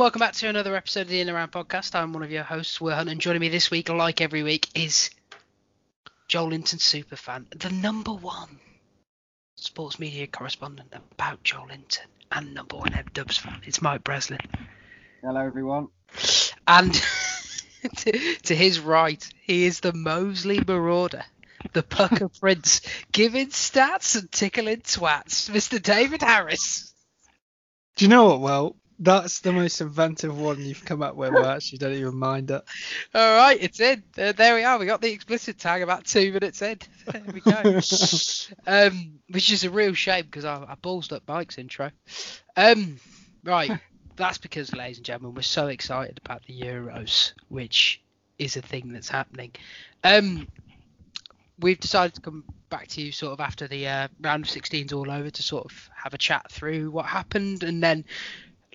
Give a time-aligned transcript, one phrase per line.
[0.00, 1.94] and welcome back to another episode of the In and Around podcast.
[1.94, 4.66] I'm one of your hosts, Will Hunt, and joining me this week, like every week,
[4.74, 5.10] is
[6.26, 8.60] Joelinton superfan, the number one
[9.56, 13.60] sports media correspondent about Joelinton, and number one Ed Dubs fan.
[13.66, 14.40] It's Mike Breslin.
[15.20, 15.88] Hello, everyone.
[16.66, 16.94] And
[17.96, 18.12] to,
[18.44, 21.26] to his right, he is the Mosley Marauder,
[21.74, 22.80] the Pucker Prince,
[23.12, 25.82] giving stats and tickling twats, Mr.
[25.82, 26.94] David Harris.
[27.96, 28.40] Do you know what?
[28.40, 31.34] Well, that's the most inventive one you've come up with.
[31.34, 32.62] I actually don't even mind it.
[33.14, 34.02] All right, it's in.
[34.16, 34.78] Uh, there we are.
[34.78, 36.78] We got the explicit tag about two minutes in.
[37.10, 37.80] There we go.
[38.66, 41.90] um, which is a real shame because I, I ballsed up Mike's intro.
[42.56, 43.00] Um,
[43.42, 43.72] right.
[44.16, 48.02] That's because, ladies and gentlemen, we're so excited about the Euros, which
[48.38, 49.52] is a thing that's happening.
[50.04, 50.46] Um,
[51.58, 54.92] we've decided to come back to you sort of after the uh, round of 16's
[54.92, 58.04] all over to sort of have a chat through what happened and then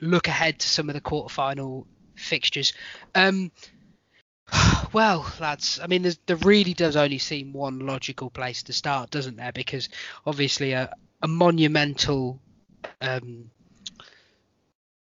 [0.02, 2.74] look ahead to some of the quarterfinal fixtures.
[3.14, 3.52] Um,
[4.94, 9.38] well, lads, I mean, there really does only seem one logical place to start, doesn't
[9.38, 9.52] there?
[9.52, 9.90] Because
[10.26, 12.40] obviously, a, a monumental
[13.02, 13.50] um,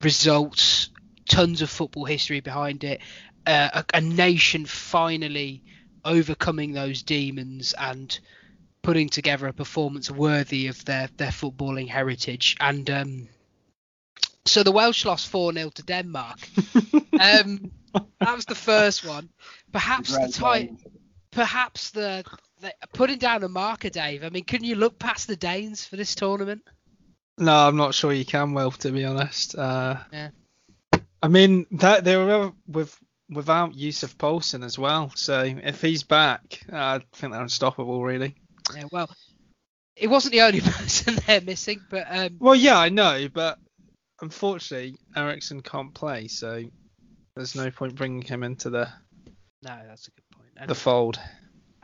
[0.02, 0.90] results,
[1.28, 3.02] tons of football history behind it,
[3.46, 5.64] uh, a, a nation finally
[6.06, 8.20] overcoming those demons and
[8.82, 12.56] putting together a performance worthy of their their footballing heritage.
[12.60, 13.30] And um,
[14.46, 16.38] so the Welsh lost 4 0 to Denmark.
[17.20, 17.72] um,
[18.20, 19.30] that was the first one.
[19.72, 20.70] Perhaps the Great tie,
[21.32, 22.24] perhaps the,
[22.62, 24.24] the putting down a marker, Dave.
[24.24, 26.62] I mean, can you look past the Danes for this tournament?
[27.38, 28.54] No, I'm not sure you can.
[28.54, 29.56] Well, to be honest.
[29.56, 30.30] Uh, Yeah.
[31.22, 33.00] I mean that they were with
[33.30, 35.12] without Yussuf Poulsen as well.
[35.16, 38.36] So if he's back, I think they're unstoppable, really.
[38.76, 39.10] Yeah, well,
[39.96, 43.58] it wasn't the only person they're missing, but um, Well, yeah, I know, but
[44.24, 46.64] unfortunately, Eriksen can't play, so
[47.36, 48.90] there's no point bringing him into the
[49.62, 50.50] no, that's a good point.
[50.58, 51.20] And, the fold.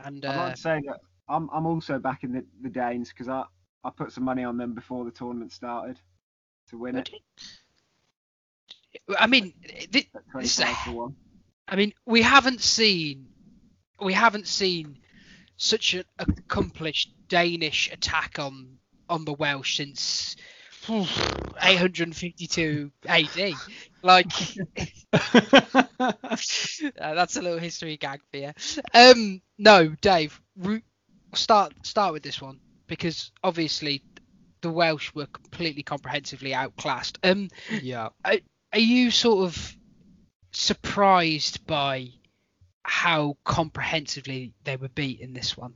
[0.04, 3.28] and I'd uh, like to say that I'm I'm also backing the, the Danes because
[3.28, 3.44] I,
[3.84, 5.98] I put some money on them before the tournament started
[6.70, 7.10] to win it
[9.18, 11.16] I mean, th- This- 25 to one.
[11.68, 13.28] I mean, we haven't seen
[14.00, 14.98] we haven't seen
[15.56, 18.78] such an accomplished Danish attack on
[19.08, 20.36] on the Welsh since
[20.88, 23.52] 852 AD.
[24.02, 24.26] Like
[25.12, 26.12] uh,
[26.98, 28.52] that's a little history gag for you.
[28.94, 30.82] Um, no, Dave, ru-
[31.34, 34.02] start start with this one because obviously
[34.62, 37.18] the Welsh were completely comprehensively outclassed.
[37.22, 37.48] Um,
[37.82, 38.08] yeah.
[38.24, 39.76] are you sort of
[40.52, 42.08] surprised by
[42.82, 45.74] how comprehensively they were beat in this one?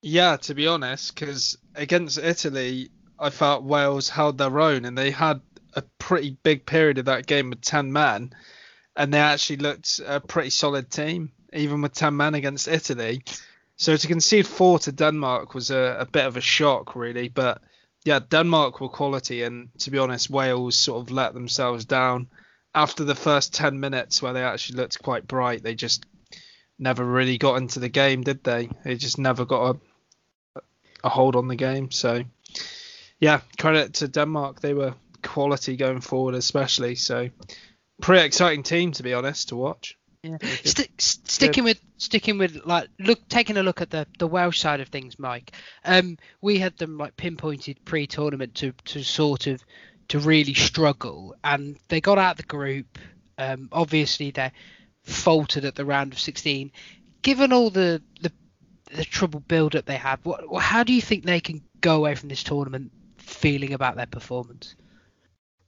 [0.00, 2.90] Yeah, to be honest, because against Italy,
[3.22, 5.40] I felt Wales held their own and they had
[5.74, 8.32] a pretty big period of that game with 10 men,
[8.96, 13.22] and they actually looked a pretty solid team, even with 10 men against Italy.
[13.76, 17.28] So to concede four to Denmark was a, a bit of a shock, really.
[17.28, 17.62] But
[18.04, 22.28] yeah, Denmark were quality, and to be honest, Wales sort of let themselves down
[22.74, 25.62] after the first 10 minutes where they actually looked quite bright.
[25.62, 26.04] They just
[26.78, 28.68] never really got into the game, did they?
[28.84, 29.80] They just never got a
[31.04, 31.90] a hold on the game.
[31.90, 32.24] So
[33.22, 34.60] yeah, credit to Denmark.
[34.60, 36.96] They were quality going forward, especially.
[36.96, 37.28] So
[38.00, 39.96] pretty exciting team to be honest to watch.
[40.24, 40.38] Yeah.
[40.40, 44.58] St- st- sticking with sticking with like look taking a look at the the Welsh
[44.58, 45.52] side of things, Mike.
[45.84, 49.62] Um, we had them like pinpointed pre-tournament to to sort of
[50.08, 52.98] to really struggle, and they got out of the group.
[53.38, 54.50] Um, obviously they
[55.04, 56.72] faltered at the round of 16.
[57.22, 58.32] Given all the the
[58.92, 62.16] the trouble build up they had, what how do you think they can go away
[62.16, 62.90] from this tournament
[63.32, 64.76] feeling about their performance?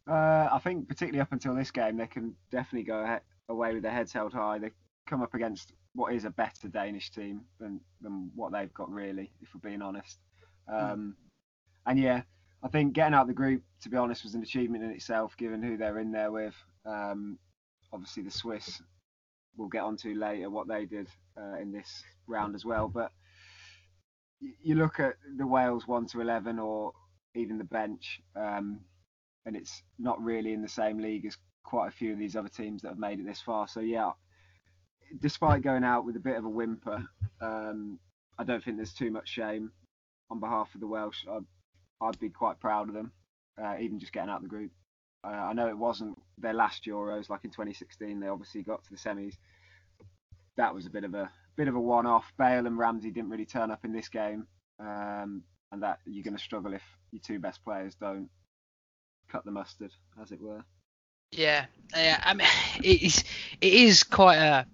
[0.09, 3.83] Uh, I think particularly up until this game, they can definitely go ahead, away with
[3.83, 4.59] their heads held high.
[4.59, 4.71] They
[5.07, 9.31] come up against what is a better Danish team than than what they've got really,
[9.41, 10.19] if we're being honest.
[10.69, 11.17] Um,
[11.87, 12.23] And yeah,
[12.63, 15.37] I think getting out of the group, to be honest, was an achievement in itself,
[15.37, 16.55] given who they're in there with.
[16.87, 17.39] Um,
[17.93, 18.81] obviously, the Swiss
[19.57, 21.07] we'll get onto later what they did
[21.39, 22.89] uh, in this round as well.
[22.89, 23.13] But
[24.41, 26.93] you look at the Wales one to eleven, or
[27.35, 28.81] even the bench, um,
[29.47, 32.49] and it's not really in the same league as quite a few of these other
[32.49, 33.67] teams that have made it this far.
[33.69, 34.13] So yeah,
[35.21, 37.05] despite going out with a bit of a whimper,
[37.41, 37.99] um,
[38.39, 39.71] I don't think there's too much shame
[40.31, 41.25] on behalf of the Welsh.
[41.31, 41.45] I'd,
[42.01, 43.13] I'd be quite proud of them,
[43.63, 44.71] uh, even just getting out of the group.
[45.25, 48.21] Uh, I know it wasn't their last Euros, like in 2016.
[48.21, 49.35] They obviously got to the semis.
[50.57, 52.33] That was a bit of a bit of a one-off.
[52.37, 54.47] Bale and Ramsey didn't really turn up in this game,
[54.81, 55.43] um,
[55.75, 58.31] and that you're going to struggle if your two best players don't
[59.29, 59.91] cut the mustard,
[60.23, 60.65] as it were.
[61.33, 61.67] Yeah,
[61.97, 62.21] yeah.
[62.25, 62.47] I mean,
[62.83, 63.25] it is
[63.61, 64.67] it is quite a.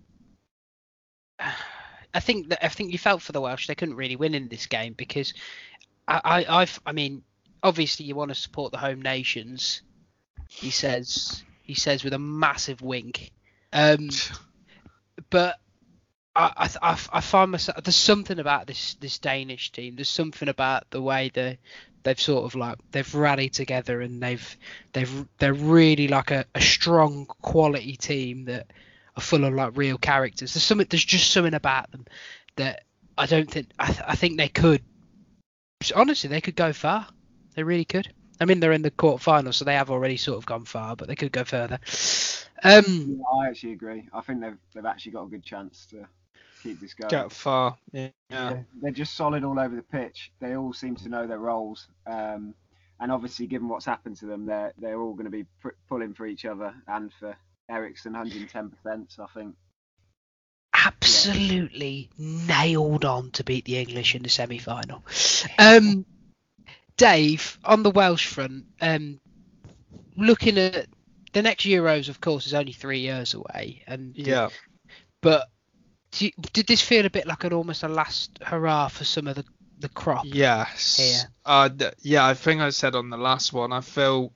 [2.12, 3.66] I think that I think you felt for the Welsh.
[3.66, 5.32] They couldn't really win in this game because
[6.06, 7.22] I, I I've I mean
[7.62, 9.80] obviously you want to support the home nations.
[10.50, 13.32] He says he says with a massive wink.
[13.72, 14.10] Um,
[15.30, 15.56] but
[16.56, 19.96] I, I, I find myself there's something about this this Danish team.
[19.96, 21.58] There's something about the way they
[22.02, 24.56] they've sort of like they've rallied together and they've
[24.92, 28.70] they've they're really like a, a strong quality team that
[29.16, 30.54] are full of like real characters.
[30.54, 32.06] There's something there's just something about them
[32.56, 32.84] that
[33.18, 34.82] I don't think I, th- I think they could
[35.94, 37.06] honestly they could go far.
[37.54, 38.12] They really could.
[38.40, 41.08] I mean they're in the quarterfinals, so they have already sort of gone far, but
[41.08, 41.78] they could go further.
[42.62, 42.84] Um,
[43.18, 44.08] Yeah, I actually agree.
[44.12, 46.06] I think they've they've actually got a good chance to
[46.62, 47.10] keep this going.
[47.10, 47.76] Get far.
[47.92, 48.08] Yeah.
[48.28, 50.32] They're, they're just solid all over the pitch.
[50.40, 51.88] They all seem to know their roles.
[52.06, 52.54] Um,
[53.00, 56.14] and obviously, given what's happened to them, they're they're all going to be pr- pulling
[56.14, 57.34] for each other and for
[57.68, 58.70] Eriksen 110%.
[59.18, 59.54] I think
[60.86, 65.04] absolutely nailed on to beat the English in the semi-final.
[65.58, 66.06] Um,
[66.96, 69.20] Dave, on the Welsh front, um,
[70.16, 70.86] looking at
[71.32, 74.48] the next Euros, of course, is only three years away, and Yeah.
[75.20, 75.48] but do
[76.18, 79.36] you- did this feel a bit like an almost a last hurrah for some of
[79.36, 79.44] the
[79.78, 80.24] the crop?
[80.26, 80.98] Yes.
[80.98, 81.30] Here.
[81.46, 84.32] Uh, th- yeah, I think I said on the last one, I feel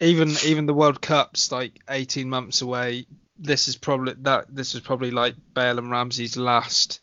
[0.00, 3.06] even even the World Cup's like 18 months away.
[3.38, 4.46] This is probably that.
[4.54, 7.00] This is probably like Bale and Ramsey's last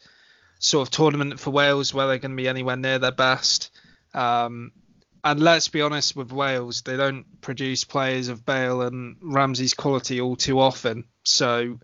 [0.59, 3.69] sort of tournament for Wales where they're going to be anywhere near their best.
[4.13, 4.71] Um,
[5.23, 10.21] and let's be honest with Wales, they don't produce players of Bale and Ramsey's quality
[10.21, 11.05] all too often.
[11.23, 11.79] So,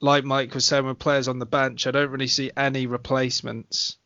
[0.00, 3.96] like Mike was saying with players on the bench, I don't really see any replacements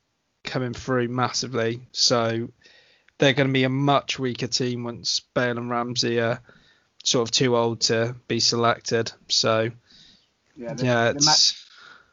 [0.45, 1.81] coming through massively.
[1.93, 2.49] So
[3.19, 6.41] they're going to be a much weaker team once Bale and Ramsey are
[7.05, 9.13] sort of too old to be selected.
[9.29, 9.71] So
[10.57, 11.67] yeah, the, yeah, the ma- it's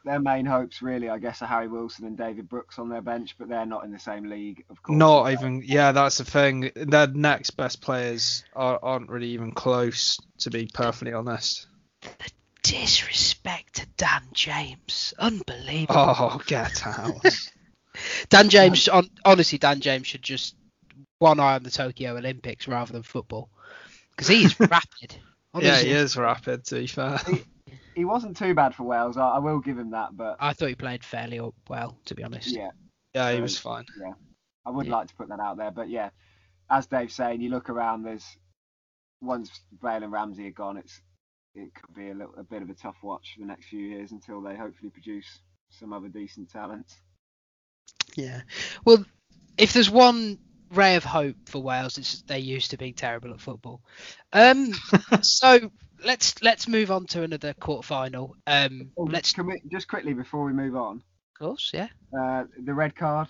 [0.04, 3.36] their main hopes really, I guess, are Harry Wilson and David Brooks on their bench,
[3.38, 4.98] but they're not in the same league, of course.
[4.98, 5.62] not even.
[5.64, 6.70] Yeah, that's the thing.
[6.74, 11.66] Their next best players are, aren't really even close, to be perfectly honest.
[12.68, 15.94] Disrespect to Dan James, unbelievable.
[15.96, 17.24] Oh, get out.
[18.28, 20.54] Dan James, on, honestly, Dan James should just
[21.18, 23.48] one eye on the Tokyo Olympics rather than football,
[24.10, 25.16] because he's is rapid.
[25.58, 27.18] yeah, he is rapid, to be fair.
[27.94, 29.16] He wasn't too bad for Wales.
[29.16, 32.22] I, I will give him that, but I thought he played fairly well, to be
[32.22, 32.54] honest.
[32.54, 32.70] yeah,
[33.14, 33.86] Yeah, he was fine.
[33.98, 34.12] Yeah,
[34.66, 34.96] I would Yeah.
[34.96, 35.70] like to put that out there.
[35.70, 36.10] But yeah,
[36.70, 38.02] as Dave's saying, you look around.
[38.02, 38.26] There's
[39.22, 39.50] once
[39.82, 41.00] Bale and Ramsey are gone, it's
[41.54, 43.80] it could be a little a bit of a tough watch for the next few
[43.80, 45.40] years until they hopefully produce
[45.70, 46.86] some other decent talent.
[48.16, 48.42] Yeah.
[48.84, 49.04] Well,
[49.56, 50.38] if there's one
[50.72, 53.82] ray of hope for Wales, it's they're used to be terrible at football.
[54.32, 54.72] Um,
[55.22, 55.70] so
[56.04, 58.32] let's let's move on to another quarterfinal.
[58.46, 61.88] Um, Oh, let's, we, just quickly before we move on, of course, yeah.
[62.18, 63.28] uh, the red card.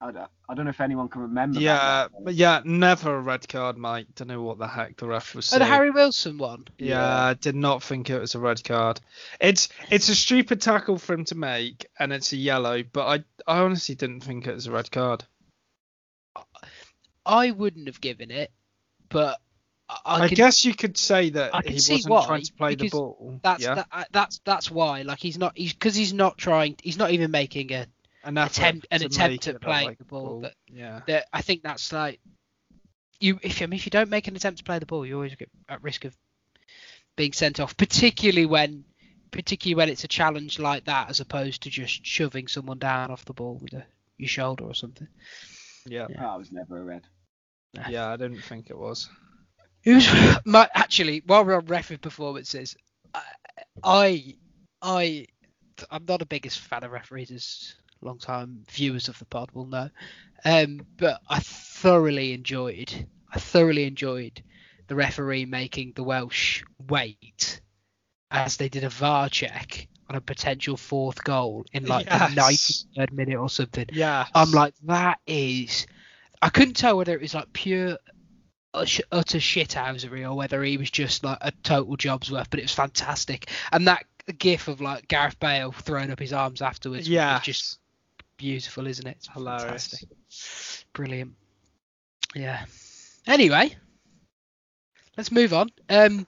[0.00, 1.60] I don't, I don't know if anyone can remember.
[1.60, 4.06] Yeah, red yeah, never a red card, Mike.
[4.14, 5.72] Don't know what the heck the ref was Oh, the saying.
[5.72, 6.66] Harry Wilson one.
[6.78, 7.24] Yeah, Yeah.
[7.24, 9.00] I did not think it was a red card.
[9.40, 12.82] It's it's a stupid tackle for him to make, and it's a yellow.
[12.82, 15.24] But I I honestly didn't think it was a red card.
[17.24, 18.50] I wouldn't have given it,
[19.08, 19.40] but
[19.88, 22.52] I, I, I, can, guess you could say that I he wasn't why, trying to
[22.52, 23.40] play the ball.
[23.42, 25.02] that's yeah, that, uh, that's that's why.
[25.02, 26.76] Like he's not he's because he's not trying.
[26.82, 27.86] He's not even making a
[28.24, 31.00] an effort attempt- an to attempt make at playing like the a ball that- Yeah,
[31.06, 32.20] that I think that's like
[33.20, 35.14] you if I mean if you don't make an attempt to play the ball, you
[35.14, 36.16] always get at risk of
[37.16, 38.84] being sent off, particularly when
[39.30, 43.24] particularly when it's a challenge like that, as opposed to just shoving someone down off
[43.24, 43.84] the ball with a,
[44.16, 45.08] your shoulder or something.
[45.86, 46.30] yeah, Yeah.
[46.30, 47.02] Oh, it was never a red.
[47.88, 48.10] yeah.
[48.12, 49.08] I didn't think it was.
[49.82, 50.08] Who's
[50.44, 52.76] my actually while we're on referee performances,
[53.12, 53.22] I,
[53.82, 54.34] I
[54.82, 55.26] I
[55.90, 57.74] I'm not the biggest fan of referees as
[58.04, 59.90] long time viewers of the pod will know.
[60.44, 64.42] Um, but I thoroughly enjoyed I thoroughly enjoyed
[64.86, 67.60] the referee making the Welsh wait
[68.30, 72.84] as they did a VAR check on a potential fourth goal in like Yes.
[72.94, 73.86] the 93rd minute or something.
[73.92, 75.86] Yeah, I'm like, that is.
[76.42, 77.96] I couldn't tell whether it was like pure
[78.74, 82.74] utter shithousery or whether he was just like a total job's worth, but it was
[82.74, 83.48] fantastic.
[83.72, 84.04] And that
[84.38, 87.78] gif of like Gareth Bale throwing up his arms afterwards yeah, was just
[88.36, 89.16] beautiful, isn't it?
[89.18, 89.88] It's hilarious.
[89.88, 90.08] fantastic.
[90.92, 91.34] Brilliant.
[92.34, 92.64] Yeah.
[93.26, 93.76] Anyway,
[95.16, 95.70] let's move on.
[95.88, 96.26] Um,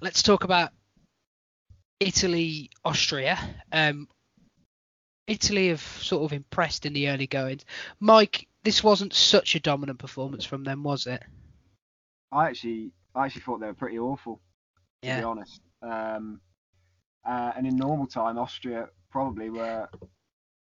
[0.00, 0.70] let's talk about
[2.00, 3.38] Italy, Austria.
[3.72, 4.08] Um,
[5.26, 7.64] Italy have sort of impressed in the early goings.
[8.00, 11.22] Mike, this wasn't such a dominant performance from them, was it?
[12.32, 14.40] I actually I actually thought they were pretty awful
[15.02, 15.18] to Yeah.
[15.18, 15.60] be honest.
[15.82, 16.40] Um,
[17.24, 19.88] uh, and in normal time, Austria probably were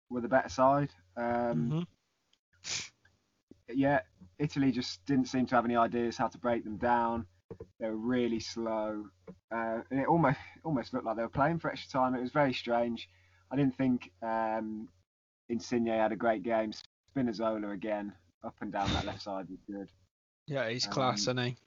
[0.10, 0.92] were the better side.
[1.18, 1.88] Um, Mhm.
[3.74, 4.02] Yeah,
[4.38, 7.26] Italy just didn't seem to have any ideas how to break them down.
[7.80, 9.10] They were really slow,
[9.52, 12.16] uh, and it almost almost looked like they were playing for extra time.
[12.16, 13.10] It was very strange.
[13.52, 14.90] I didn't think um,
[15.50, 16.72] Insigne had a great game.
[17.16, 19.90] Spinazzola again, up and down that left side was good.
[20.48, 21.58] Yeah, he's class, Um, isn't he?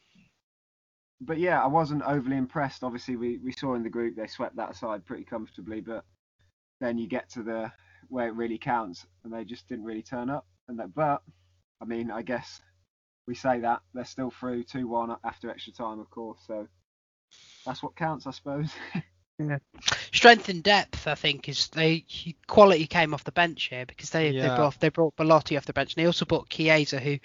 [1.21, 2.85] but yeah, I wasn't overly impressed.
[2.85, 6.05] Obviously, we, we saw in the group they swept that aside pretty comfortably, but
[6.81, 7.73] then you get to the
[8.09, 10.47] where it really counts, and they just didn't really turn up.
[10.69, 11.23] And that, but
[11.81, 12.61] I mean, I guess
[13.27, 16.41] we say that they're still through two one after extra time, of course.
[16.47, 16.67] So
[17.65, 18.73] that's what counts, I suppose.
[19.39, 19.59] yeah.
[20.13, 22.05] Strength and depth, I think, is they
[22.47, 25.73] quality came off the bench here because they they brought they brought Belotti off the
[25.73, 27.19] bench and they also brought Chiesa, who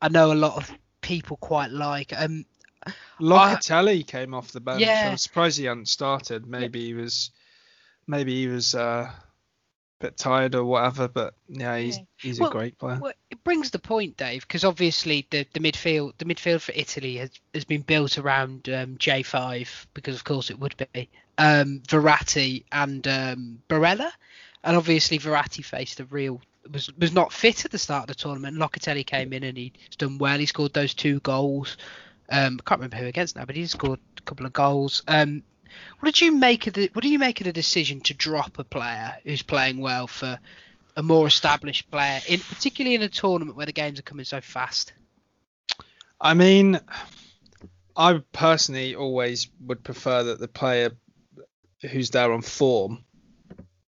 [0.00, 2.12] I know a lot of people quite like.
[2.14, 2.44] Um,
[3.20, 4.80] Locatelli came off the bench.
[4.80, 5.08] Yeah.
[5.10, 6.46] I'm surprised he hadn't started.
[6.46, 7.30] Maybe he was,
[8.06, 9.14] maybe he was uh, a
[10.04, 11.08] bit tired or whatever.
[11.08, 12.04] But yeah, he's Yeah.
[12.18, 12.98] he's Well, a great player.
[13.00, 17.16] Well, it brings the point, Dave, because obviously the, the midfield the midfield for Italy
[17.16, 21.08] has, has been built around um, J5 because of course it would be
[21.38, 24.10] um, Verratti and um, Barella,
[24.62, 28.14] and obviously Verratti faced a real was was not fit at the start of the
[28.14, 28.56] tournament.
[28.56, 30.38] Locatelli came in and he's done well.
[30.38, 31.76] He scored those two goals.
[32.30, 35.02] Um, I can't remember who against now, but he scored a couple of goals.
[35.06, 35.42] Um,
[35.98, 38.58] what did you make of the What do you make of the decision to drop
[38.58, 40.38] a player who's playing well for
[40.96, 44.40] a more established player, in particularly in a tournament where the games are coming so
[44.40, 44.92] fast?
[46.20, 46.80] I mean,
[47.96, 50.92] I personally always would prefer that the player
[51.82, 53.04] who's there on form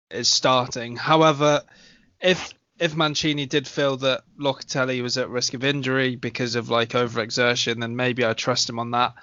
[0.09, 0.95] is starting.
[0.95, 1.63] However,
[2.19, 6.89] if if Mancini did feel that Locatelli was at risk of injury because of like
[6.89, 9.13] overexertion, then maybe I trust him on that.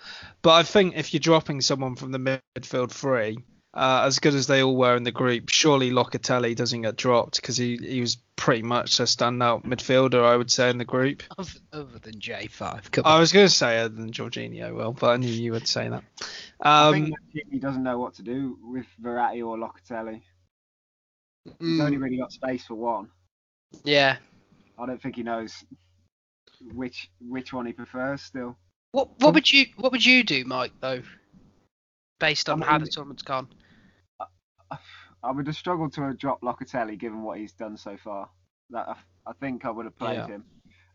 [0.42, 3.38] But I think if you're dropping someone from the midfield three,
[3.74, 7.36] uh, as good as they all were in the group, surely Locatelli doesn't get dropped
[7.42, 11.24] because he, he was pretty much a standout midfielder, I would say, in the group.
[11.36, 13.20] Other, other than J5, come I on.
[13.20, 16.04] was going to say other than Jorginho, well, but I knew you would say that.
[16.60, 20.22] I Um, think Mancini doesn't know what to do with Verratti or Locatelli.
[21.44, 23.10] He's Mm, only really got space for one.
[23.84, 24.16] Yeah.
[24.78, 25.64] I don't think he knows
[26.75, 28.56] which which one he prefers still.
[28.92, 30.72] What what would you what would you do, Mike?
[30.80, 31.02] Though,
[32.20, 33.48] based on I how the tournament's gone.
[35.22, 38.30] I would have struggled to have dropped Locatelli given what he's done so far.
[38.70, 38.96] That I,
[39.26, 40.26] I think I would have played Yeah.
[40.26, 40.44] him.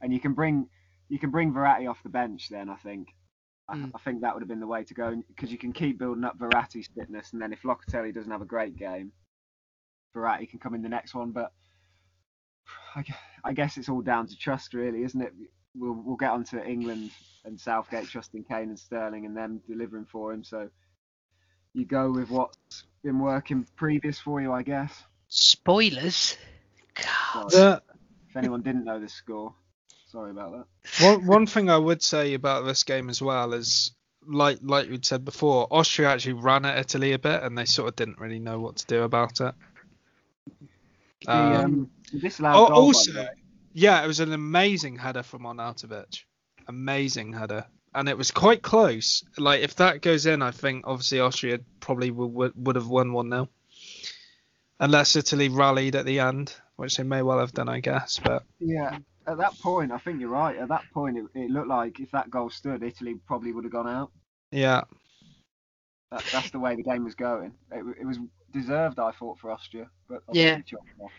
[0.01, 0.67] And you can bring
[1.09, 2.69] you can bring Verratti off the bench then.
[2.69, 3.09] I think.
[3.09, 3.91] I, Mm.
[3.95, 6.25] I think that would have been the way to go because you can keep building
[6.25, 9.13] up Verratti's fitness, and then if Locatelli doesn't have a great game,
[10.13, 11.31] Verratti can come in the next one.
[11.31, 11.53] But
[13.43, 15.33] I, guess it's all down to trust, really, isn't it?
[15.75, 17.11] We'll we'll get on to England
[17.45, 20.43] and Southgate trusting Kane and Sterling and them delivering for him.
[20.43, 20.69] So
[21.73, 24.93] you go with what's been working previous for you, I guess.
[25.27, 26.37] Spoilers.
[26.93, 27.51] God.
[27.51, 27.63] Sorry.
[27.63, 27.81] the,
[28.29, 29.53] If anyone didn't know the score,
[30.11, 31.03] sorry about that.
[31.03, 33.91] one, one thing I would say about this game as well is,
[34.25, 37.89] like like we'd said before, Austria actually ran at Italy a bit, and they sort
[37.89, 39.55] of didn't really know what to do about it.
[41.25, 41.89] The, Um, um,
[42.19, 43.27] disallowed oh, goal, also,
[43.73, 46.23] yeah, it was an amazing header from Arnautovic.
[46.67, 47.65] Amazing header.
[47.95, 49.23] And it was quite close.
[49.37, 53.29] Like, if that goes in, I think obviously Austria probably would, would have won 1
[53.29, 53.49] 0.
[54.79, 58.19] Unless Italy rallied at the end, which they may well have done, I guess.
[58.23, 60.57] But yeah, at that point, I think you're right.
[60.57, 63.73] At that point, it, it looked like if that goal stood, Italy probably would have
[63.73, 64.11] gone out.
[64.51, 64.81] yeah,
[66.11, 67.53] That, that's the way the game was going.
[67.71, 68.19] It, it was
[68.53, 70.51] deserved, I thought, for Austria, but Yeah.
[70.51, 71.11] obviously chalked off.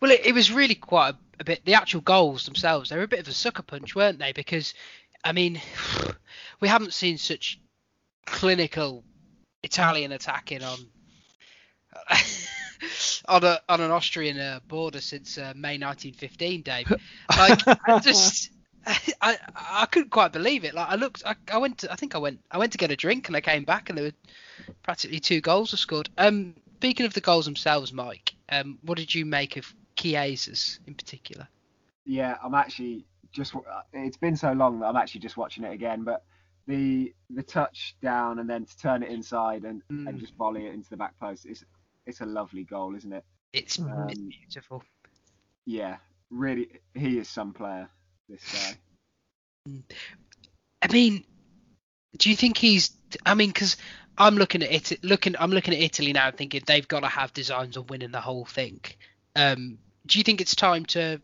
[0.00, 1.64] Well, it, it was really quite a, a bit.
[1.64, 4.32] The actual goals themselves, they were a bit of a sucker punch, weren't they?
[4.32, 4.74] Because,
[5.24, 5.60] I mean,
[6.60, 7.60] we haven't seen such
[8.26, 9.04] clinical
[9.62, 10.78] Italian attacking on
[13.28, 16.86] on a on an Austrian uh, border since uh, May 1915, Dave.
[17.36, 18.50] Like, I just.
[19.20, 20.72] I, I couldn't quite believe it.
[20.72, 22.90] Like I looked, I, I went, to, I think I went, I went to get
[22.90, 26.08] a drink and I came back and there were practically two goals were scored.
[26.16, 30.94] Um, speaking of the goals themselves, Mike, um, what did you make of Chiesa's in
[30.94, 31.48] particular?
[32.06, 33.52] Yeah, I'm actually just.
[33.92, 36.04] It's been so long that I'm actually just watching it again.
[36.04, 36.22] But
[36.68, 40.20] the the touch down and then to turn it inside and, and Mm.
[40.20, 41.64] just volley it into the back post is
[42.06, 43.24] it's a lovely goal, isn't it?
[43.52, 44.10] It's, Mhm.
[44.10, 44.84] it's Um, beautiful.
[45.66, 45.96] Yeah,
[46.30, 47.90] really, he is some player.
[48.28, 48.78] This guy.
[50.82, 51.24] I mean,
[52.16, 52.92] do you think he's?
[53.26, 53.76] I mean, because
[54.18, 57.08] I'm looking at it, looking, I'm looking at Italy now, and thinking they've got to
[57.08, 58.80] have designs on winning the whole thing.
[59.36, 61.20] Um, do you think it's time to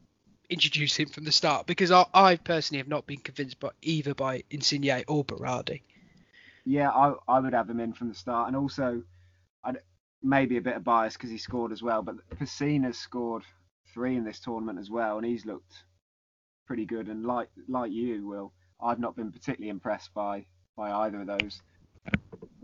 [0.50, 4.14] introduce him from the start because I, I personally have not been convinced by either
[4.14, 5.82] by Insigne or Berardi.
[6.64, 9.02] Yeah, I, I would have him in from the start, and also,
[9.62, 9.78] I'd,
[10.22, 13.42] maybe a bit of bias because he scored as well, but Pessina's scored
[13.92, 15.84] three in this tournament as well, and he's looked
[16.66, 17.08] pretty good.
[17.08, 21.60] And like like you, Will, I've not been particularly impressed by by either of those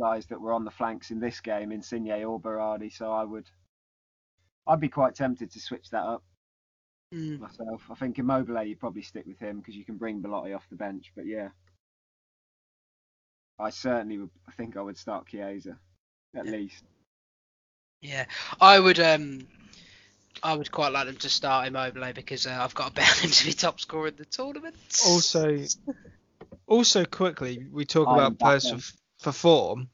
[0.00, 2.92] guys that were on the flanks in this game, Insigne or Berardi.
[2.92, 3.46] So I would,
[4.66, 6.22] I'd be quite tempted to switch that up
[7.12, 7.40] Mm.
[7.40, 7.82] myself.
[7.90, 10.76] I think Immobile you probably stick with him because you can bring Belotti off the
[10.76, 11.10] bench.
[11.16, 11.48] But yeah,
[13.58, 14.30] I certainly would.
[14.48, 15.76] I think I would start Chiesa
[16.36, 16.52] at Yeah.
[16.52, 16.84] least.
[18.00, 18.26] Yeah,
[18.60, 19.00] I would.
[19.00, 19.46] Um,
[20.42, 23.24] I would quite like them to start Immobile because uh, I've got a bet on
[23.24, 24.76] him to be top scorer in the tournament.
[25.06, 25.58] Also,
[26.66, 28.78] also quickly, we talk I'm about back players then.
[28.78, 29.88] for, for form.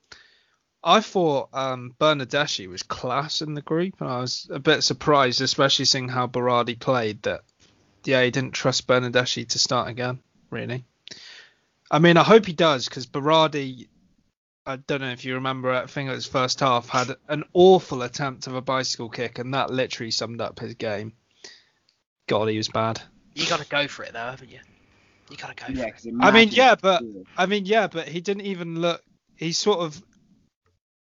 [0.83, 5.41] I thought um, Bernardeschi was class in the group, and I was a bit surprised,
[5.41, 7.23] especially seeing how Berardi played.
[7.23, 7.43] That
[8.05, 10.21] yeah, he didn't trust Bernardeschi to start again.
[10.51, 10.85] Really,
[11.91, 13.89] I mean, I hope he does because Berardi.
[14.69, 15.73] I don't know if you remember.
[15.73, 19.55] I think it was first half had an awful attempt of a bicycle kick, and
[19.55, 21.13] that literally summed up his game.
[22.29, 23.01] God, he was bad.
[23.35, 24.59] you got to go for it though, haven't you?
[25.31, 25.93] You got to go Yeah, for it.
[25.93, 27.03] 'cause I mean, yeah, but
[27.37, 29.03] I mean, yeah, but he didn't even look.
[29.37, 30.03] He sort of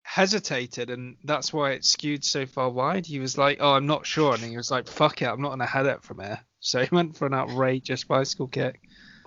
[0.03, 3.05] hesitated, and that's why it skewed so far wide.
[3.05, 5.49] He was like, "Oh, I'm not sure," and he was like, "Fuck it, I'm not
[5.49, 8.81] gonna head it from here." So he went for an outrageous bicycle kick.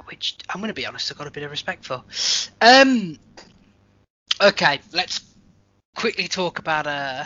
[0.06, 2.02] Which I'm going to be honest, I've got a bit of respect for.
[2.60, 3.16] Um.
[4.40, 5.20] Okay, let's
[5.94, 7.24] quickly talk about uh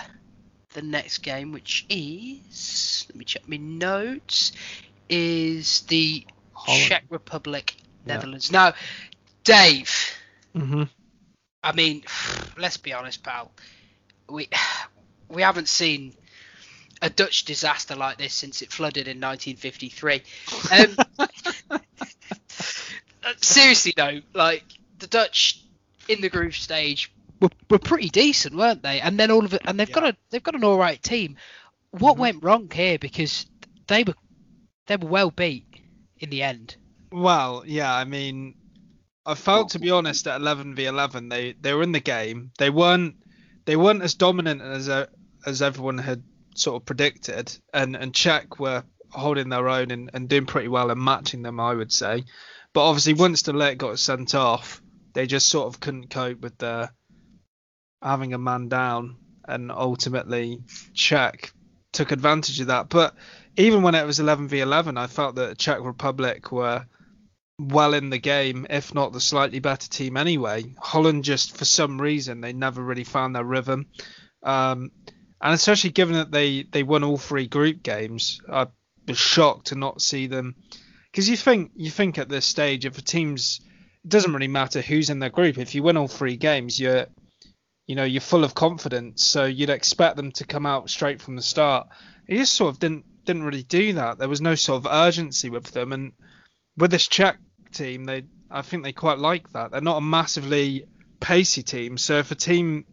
[0.74, 4.52] the next game, which is let me check my notes.
[5.08, 6.84] Is the Holland.
[6.84, 8.14] Czech Republic Yeah.
[8.14, 8.52] Netherlands?
[8.52, 8.74] Now,
[9.44, 9.90] Dave.
[10.54, 10.82] Mm hmm
[11.62, 12.02] I mean,
[12.58, 13.52] let's be honest, pal.
[14.28, 14.48] We
[15.28, 16.14] we haven't seen
[17.00, 20.22] a Dutch disaster like this since it flooded in 1953.
[20.70, 20.96] Um,
[23.24, 24.64] uh, seriously though, like
[24.98, 25.62] the Dutch
[26.08, 29.00] in the group stage were, were pretty decent, weren't they?
[29.00, 31.36] And then all of it, and they've got a they've got an all right team.
[31.90, 32.20] What Mhm.
[32.20, 32.98] went wrong here?
[32.98, 33.46] Because
[33.88, 34.14] they were
[34.86, 35.66] they were well beat
[36.18, 36.76] in the end.
[37.10, 38.54] Well, yeah, I mean,
[39.24, 42.50] I felt to be honest at 11 v 11, they they were in the game.
[42.58, 43.16] They weren't
[43.64, 45.06] they weren't as dominant as uh,
[45.46, 46.22] as everyone had
[46.56, 50.90] sort of predicted, and and Czech were holding their own and, and doing pretty well
[50.90, 52.24] and matching them, I would say.
[52.72, 54.82] But obviously, once De Ligt got sent off,
[55.12, 56.90] they just sort of couldn't cope with the
[58.00, 60.62] having a man down, and ultimately
[60.94, 61.52] Czech
[61.92, 62.88] took advantage of that.
[62.88, 63.14] But
[63.56, 66.86] even when it was 11 v 11, I felt that Czech Republic were
[67.68, 70.74] well in the game, if not the slightly better team anyway.
[70.78, 73.86] Holland just, for some reason, they never really found their rhythm.
[74.42, 74.90] Um,
[75.40, 78.66] and especially given that they, they won all three group games, I
[79.06, 80.54] was shocked to not see them.
[81.10, 83.60] Because you think you think at this stage, if a team's,
[84.04, 85.58] it doesn't really matter who's in their group.
[85.58, 87.06] If you win all three games, you're,
[87.86, 89.24] you know, you're full of confidence.
[89.24, 91.88] So you'd expect them to come out straight from the start.
[92.26, 94.18] It just sort of didn't didn't really do that.
[94.18, 96.12] There was no sort of urgency with them, and
[96.76, 97.38] with this Czech
[97.72, 99.70] team, they I think they quite like that.
[99.70, 100.86] They're not a massively
[101.20, 102.84] pacey team, so if a team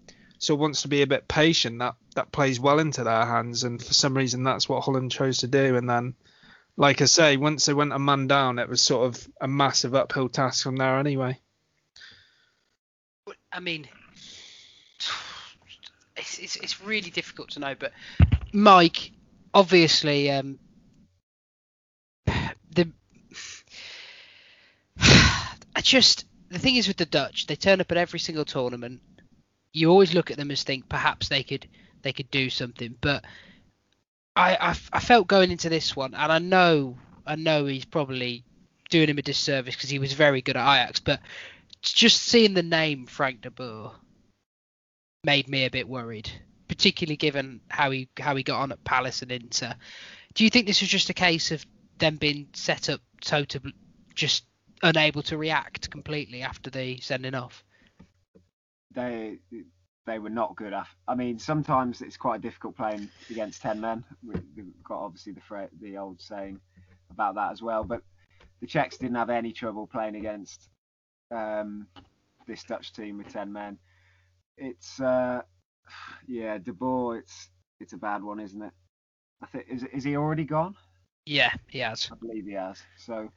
[0.50, 3.64] of wants to be a bit patient, that that plays well into their hands.
[3.64, 5.76] And for some reason, that's what Holland chose to do.
[5.76, 6.16] And then,
[6.78, 9.96] like I say, once they went a man down, it was sort of a massive
[9.96, 11.40] uphill task from there anyway.
[13.52, 13.88] I mean,
[16.16, 17.76] it's, it's it's really difficult to know.
[17.78, 17.92] But
[18.54, 19.12] Mike,
[19.54, 20.60] obviously, um,
[25.80, 29.00] I just the thing is with the Dutch, they turn up at every single tournament.
[29.72, 31.70] You always look at them as think perhaps they could
[32.02, 33.24] they could do something, but
[34.36, 38.44] I I, I felt going into this one, and I know I know he's probably
[38.90, 41.22] doing him a disservice because he was very good at Ajax, but
[41.82, 43.94] just seeing the name Frank de Boer
[45.24, 46.30] made me a bit worried,
[46.68, 49.76] particularly given how he how he got on at Palace and Inter.
[50.34, 51.66] Do you think this was just a case of
[52.00, 53.62] them being set up so to
[54.14, 54.44] just
[54.84, 57.64] unable to react completely after the sending off?
[58.92, 59.38] they
[60.06, 60.74] they were not good.
[60.74, 64.04] af- I mean, sometimes it's quite difficult playing against ten men.
[64.24, 66.60] We- We've got obviously the the old saying
[67.12, 67.84] about that as well.
[67.84, 68.02] But
[68.62, 70.70] the Czechs didn't have any trouble playing against
[71.32, 71.88] um,
[72.48, 73.78] this Dutch team with ten men.
[74.58, 75.42] It's uh,
[76.28, 77.18] yeah, De Boer.
[77.20, 78.74] It's it's a bad one, isn't it?
[79.42, 80.76] I think is is he already gone?
[81.26, 82.10] Yeah, he has.
[82.12, 82.82] I believe he has.
[82.98, 83.30] So,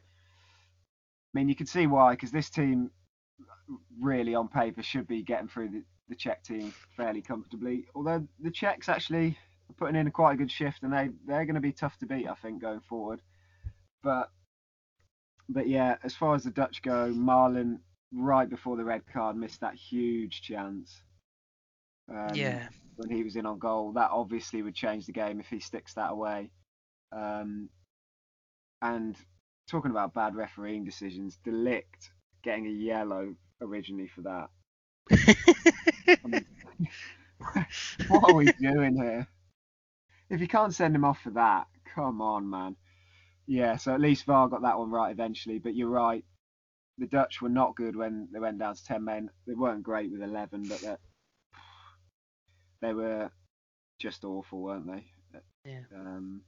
[1.35, 2.91] I mean, you can see why, because this team
[4.01, 7.87] really, on paper, should be getting through the, the Czech team fairly comfortably.
[7.95, 9.39] Although the Czechs actually
[9.71, 12.07] are putting in quite a good shift, and they they're going to be tough to
[12.07, 13.23] beat, I think, going forward.
[14.03, 14.31] but
[15.49, 17.79] but yeah, as far as the Dutch go, Malen
[18.13, 21.03] right before the red card missed that huge chance.
[22.11, 22.69] Um, yeah.
[22.97, 25.95] When he was in on goal, that obviously would change the game if he sticks
[25.95, 26.51] that away.
[27.11, 27.71] Um,
[28.83, 29.17] and
[29.69, 32.11] talking about bad refereeing decisions, De Ligt
[32.43, 34.49] getting a yellow originally for that.
[35.11, 36.47] I mean,
[38.09, 39.27] what are we doing here?
[40.31, 42.77] If you can't send him off for that, come on, man.
[43.47, 45.59] Yeah, so at least VAR got that one right eventually.
[45.59, 46.25] But you're right,
[46.99, 49.31] the Dutch were not good when they went down to ten men.
[49.47, 50.99] They weren't great with eleven, but
[52.81, 53.31] they, were
[54.01, 55.05] just awful, weren't they?
[55.65, 55.81] Yeah.
[55.95, 56.43] Um,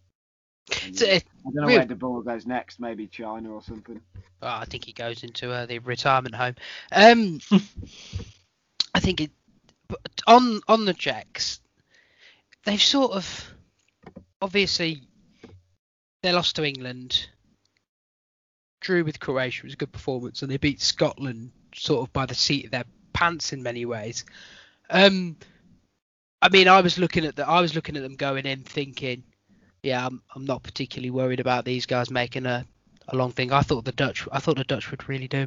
[0.92, 2.81] So, uh, I don't know real- where De Boer goes next.
[2.81, 4.00] Maybe China or something.
[4.42, 6.55] Oh, I think he goes into uh, the retirement home.
[6.92, 7.40] Um,
[8.94, 9.31] I think it.
[9.88, 11.61] But on on the Czechs,
[12.64, 13.55] they've sort of
[14.40, 15.03] obviously
[16.22, 17.29] they lost to England,
[18.81, 22.35] drew with Croatia was a good performance, and they beat Scotland sort of by the
[22.35, 24.24] seat of their pants in many ways.
[24.88, 25.37] Um,
[26.40, 29.24] I mean, I was looking at the I was looking at them going in thinking,
[29.85, 32.66] yeah, I'm I'm not particularly worried about these guys making a
[33.09, 33.53] a long thing.
[33.53, 35.47] I thought the Dutch, I thought the Dutch would really do,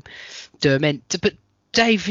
[0.60, 1.02] do them in.
[1.22, 1.34] But
[1.72, 2.06] Dave,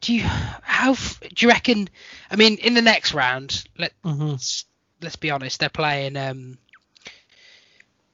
[0.00, 1.88] do you how do you reckon?
[2.30, 4.28] I mean, in the next round, let Mm-hmm.
[4.30, 4.64] let's,
[5.02, 6.58] let's be honest, they're playing um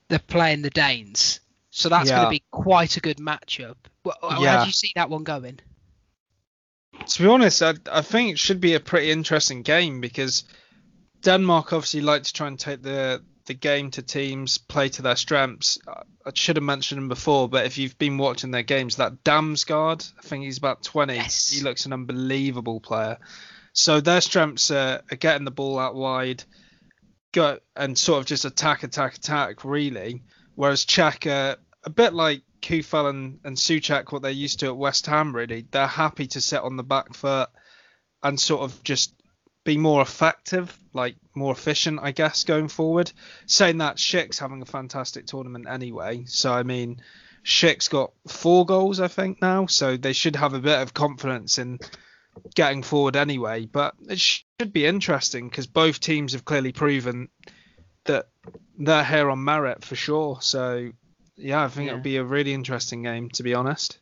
[0.09, 3.77] they're playing the Danes, so that's going to be quite a good matchup.
[4.05, 5.61] Well, How do you see that one going?
[7.07, 10.45] To be honest, I, I think it should be a pretty interesting game because
[11.23, 15.17] Denmark obviously like to try and take the the game to teams, play to their
[15.17, 15.77] strengths.
[15.89, 16.03] I,
[16.35, 20.23] should have mentioned him before, but if you've been watching their games, that Damsgaard, I
[20.23, 21.15] think he's about 20.
[21.15, 21.49] Yes.
[21.49, 23.19] He looks an unbelievable player.
[23.73, 26.45] So their strengths are, are getting the ball out wide,
[27.33, 30.23] go and sort of just attack, attack, attack, really.
[30.55, 34.77] Whereas Czech are a bit like Coufal and, and Souček, what they're used to at
[34.77, 35.67] West Ham, really.
[35.69, 37.49] They're happy to sit on the back foot
[38.23, 39.13] and sort of just
[39.65, 43.13] be more effective, like more efficient, I guess, going forward.
[43.47, 46.25] Saying that, Schick's having a fantastic tournament anyway.
[46.27, 47.03] So, I mean,
[47.45, 49.67] Schick's got four goals, I think, now.
[49.67, 51.79] So they should have a bit of confidence in
[52.55, 53.67] getting forward anyway.
[53.67, 57.29] But it should be interesting because both teams have clearly proven
[58.05, 58.29] that
[58.79, 60.39] they're here on merit for sure.
[60.41, 60.91] So,
[61.37, 61.93] yeah, I think Yeah.
[61.93, 63.99] it'll be a really interesting game, to be honest.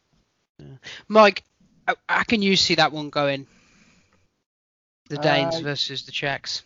[1.08, 1.42] Mike,
[1.86, 3.46] how, how can you see that one going?
[5.08, 6.62] The Danes Uh, versus the Czechs.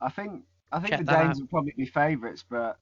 [0.00, 1.40] I think I think Check the Danes out.
[1.40, 2.78] will probably be favourites, but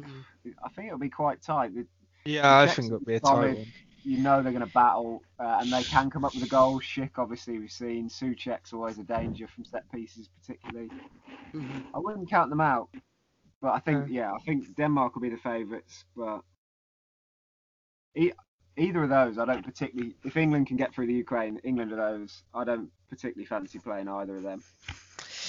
[0.00, 0.24] Mm.
[0.62, 1.74] I think it'll be quite tight.
[1.74, 1.86] The-
[2.24, 3.48] Yeah, I think it'll be a solid.
[3.56, 3.72] tight one.
[4.04, 6.78] You know they're going to battle, uh, and they can come up with a goal.
[6.80, 8.08] Schick, obviously, we've seen.
[8.08, 10.90] Souček's always a danger from set pieces, particularly.
[11.52, 11.86] Mhm.
[11.94, 12.88] I wouldn't count them out,
[13.60, 16.04] but I think yeah, I think Denmark will be the favourites.
[16.14, 16.42] But
[18.76, 20.14] either of those, I don't particularly.
[20.24, 22.42] If England can get through the Ukraine, England are those.
[22.54, 24.62] I don't particularly fancy playing either of them.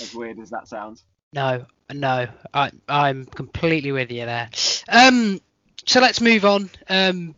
[0.01, 1.03] As weird as that sounds.
[1.33, 4.49] No, no, I I'm completely with you there.
[4.89, 5.41] Um,
[5.85, 7.35] so let's move on um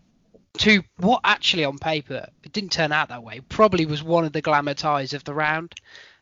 [0.58, 3.40] to what actually on paper it didn't turn out that way.
[3.40, 5.74] Probably was one of the glamour ties of the round.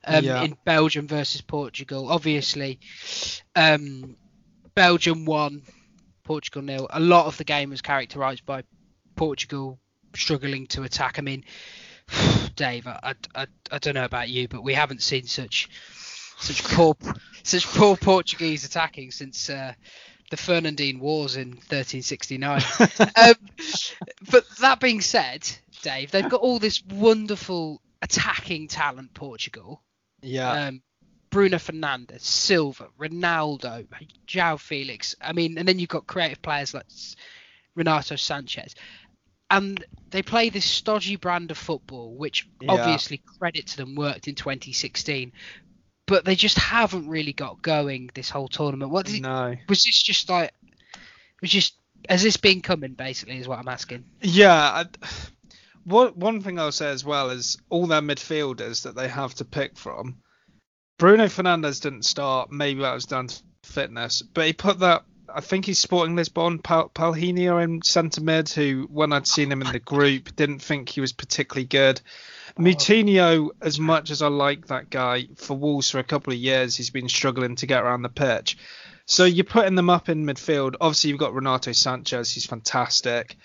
[0.03, 0.43] Um, Yeah.
[0.43, 2.10] in Belgium versus Portugal.
[2.10, 2.80] Obviously,
[3.58, 4.15] um,
[4.75, 5.63] Belgium won,
[6.23, 6.88] Portugal nil.
[6.91, 8.63] A lot of the game was characterised by
[9.17, 9.77] Portugal
[10.15, 11.19] struggling to attack.
[11.19, 11.43] I mean,
[12.56, 15.69] Dave, I, I, I don't know about you, but we haven't seen such
[16.39, 16.95] such poor
[17.43, 19.73] such poor Portuguese attacking since uh,
[20.30, 22.62] the Fernandine Wars in 1369.
[22.99, 23.34] um,
[24.32, 25.49] but that being said,
[25.82, 29.82] Dave, they've got all this wonderful attacking talent, Portugal.
[30.21, 30.67] Yeah.
[30.67, 30.82] Um,
[31.30, 33.86] Bruno Fernandes, Silva, Ronaldo,
[34.25, 35.15] João Felix.
[35.21, 36.86] I mean, and then you've got creative players like
[37.75, 38.73] Renato Sanches.
[39.49, 42.71] And they play this stodgy brand of football, which Yeah.
[42.73, 45.31] obviously credit to them worked in 2016.
[46.05, 48.91] But they just haven't really got going this whole tournament.
[48.91, 49.55] What did it, no.
[49.67, 50.53] was this just like?
[51.41, 51.75] Was just
[52.10, 52.93] has this been coming?
[52.93, 54.05] Basically, is what I'm asking.
[54.21, 54.53] Yeah.
[54.55, 54.86] I,
[55.83, 59.45] what one thing I'll say as well is all their midfielders that they have to
[59.45, 60.17] pick from.
[60.97, 62.51] Bruno Fernandes didn't start.
[62.51, 65.03] Maybe that was down to fitness, but he put that.
[65.38, 69.62] I think he's sporting Lisbon, Pal, Palhinha in centre mid, who when I'd seen him
[69.62, 72.02] in the group didn't think he was particularly good.
[72.58, 72.63] Oh.
[72.63, 76.76] Moutinho, as much as I like that guy for Wolves for a couple of years,
[76.76, 78.58] he's been struggling to get around the pitch.
[79.06, 80.73] So you're putting them up in midfield.
[80.82, 83.36] Obviously, you've got Renato Sanches, he's fantastic,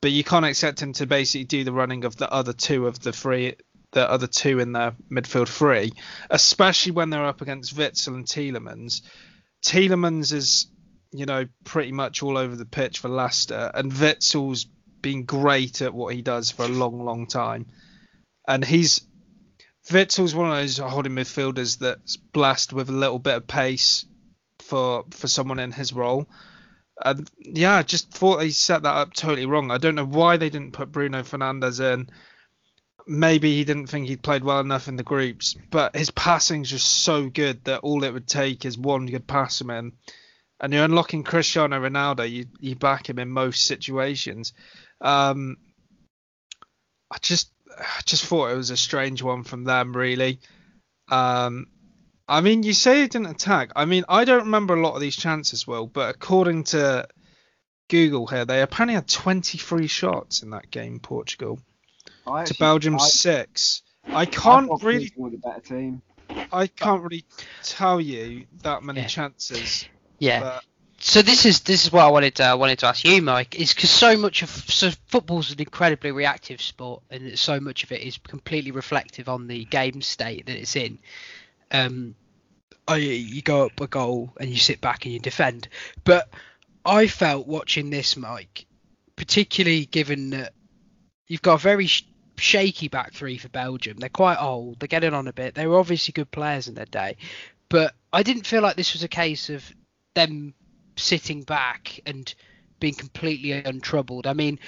[0.00, 3.00] but you can't expect him to basically do the running of the other two of
[3.00, 3.56] the three,
[3.90, 5.92] the other two in their midfield three,
[6.30, 9.02] especially when they're up against Witsel and Tielemans.
[9.64, 10.66] Tielemans is
[11.12, 14.66] you know, pretty much all over the pitch for Leicester, and Witsel's
[15.02, 17.66] been great at what he does for a long, long time.
[18.48, 19.02] And he's
[19.90, 24.06] Witsel's one of those holding midfielders that's blessed with a little bit of pace
[24.60, 26.28] for for someone in his role.
[27.04, 29.70] And yeah, I just thought they set that up totally wrong.
[29.70, 32.08] I don't know why they didn't put Bruno Fernandes in.
[33.06, 36.86] Maybe he didn't think he'd played well enough in the groups, but his passing's just
[36.86, 39.92] so good that all it would take is one good pass from him.
[40.62, 44.52] And you're unlocking Cristiano Ronaldo, you you back him in most situations.
[45.00, 45.56] Um,
[47.10, 50.38] I just I just thought it was a strange one from them, really.
[51.08, 51.66] Um,
[52.28, 53.72] I mean, you say it didn't attack.
[53.74, 57.08] I mean, I don't remember a lot of these chances, Will, but according to
[57.90, 61.58] Google here, they apparently had 23 shots in that game, Portugal,
[62.24, 63.82] I to actually- Belgium's I- six.
[64.06, 66.02] I I can't thought really, Portugal were better team.
[66.52, 67.24] I can't really
[67.64, 69.06] tell you that many Yeah.
[69.08, 69.86] chances.
[70.22, 70.40] Yeah.
[70.40, 70.64] But
[71.00, 73.58] So this is this is what I wanted to, I wanted to ask you, Mike.
[73.58, 77.90] Is because so much of so football's an incredibly reactive sport, and so much of
[77.90, 81.00] it is completely reflective on the game state that it's in.
[81.72, 82.14] Um,
[82.86, 85.66] I, you go up a goal and you sit back and you defend.
[86.04, 86.28] But
[86.84, 88.66] I felt watching this, Mike,
[89.16, 90.52] particularly given that
[91.26, 92.06] you've got a very sh-
[92.36, 93.96] shaky back three for Belgium.
[93.96, 94.78] They're quite old.
[94.78, 95.56] They're getting on a bit.
[95.56, 97.16] They were obviously good players in their day,
[97.68, 99.64] but I didn't feel like this was a case of
[100.14, 100.54] them
[100.96, 102.34] sitting back and
[102.80, 104.26] being completely untroubled.
[104.26, 104.58] I mean,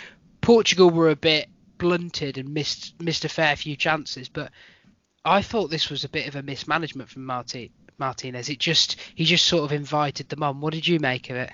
[0.40, 4.50] Portugal were a bit blunted and missed missed a fair few chances, but
[5.24, 8.48] I thought this was a bit of a mismanagement from Marti, Martinez.
[8.48, 10.60] It just he just sort of invited them on.
[10.60, 11.50] What did you make of it?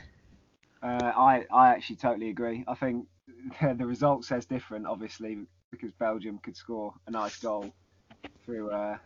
[0.83, 2.65] Uh, I I actually totally agree.
[2.67, 3.07] I think
[3.63, 5.39] the, result says different, obviously,
[5.71, 7.73] because Belgium could score a nice goal
[8.45, 8.99] through uh,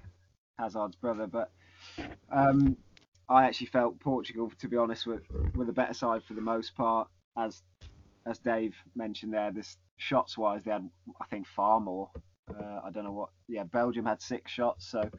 [0.59, 1.27] Hazard's brother.
[1.27, 1.51] But
[2.31, 2.77] um,
[3.29, 5.23] I actually felt Portugal, to be honest, were,
[5.55, 7.09] were the better side for the most part.
[7.37, 7.63] As
[8.27, 10.89] as Dave mentioned there, this shots wise, they had
[11.21, 12.11] I think far more.
[12.51, 13.31] Uh, I don't know what.
[13.49, 15.11] Yeah, Belgium had six shots, so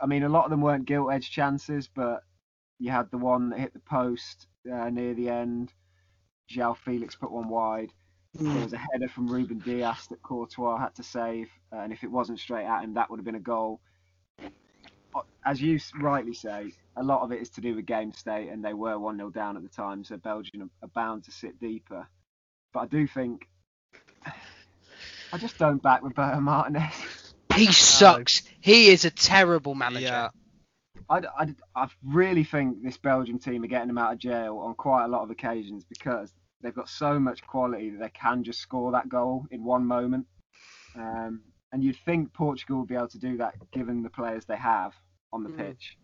[0.00, 2.22] I mean a lot of them weren't gilt edge chances, but
[2.78, 5.72] you had the one that hit the post uh, near the end.
[6.50, 7.92] João Felix put one wide.
[8.34, 12.10] There was a header from Ruben Dias that Courtois had to save, and if it
[12.10, 13.80] wasn't straight at him, that would have been a goal.
[15.44, 18.64] As you rightly say, a lot of it is to do with game state, and
[18.64, 22.06] they were 1 0 down at the time, so Belgium are- bound to sit deeper.
[22.72, 23.48] But I do think.
[25.32, 27.34] I just don't back Roberto Martinez.
[27.54, 28.42] He sucks.
[28.60, 30.06] He is a terrible manager.
[30.06, 30.28] yeah,
[31.08, 34.74] I, I, I really think this Belgium team are getting him out of jail on
[34.74, 38.60] quite a lot of occasions because they've got so much quality that they can just
[38.60, 40.26] score that goal in one moment.
[40.96, 44.56] Um, and you'd think Portugal would be able to do that given the players they
[44.56, 44.94] have
[45.34, 45.56] on the Mm.
[45.58, 45.98] pitch.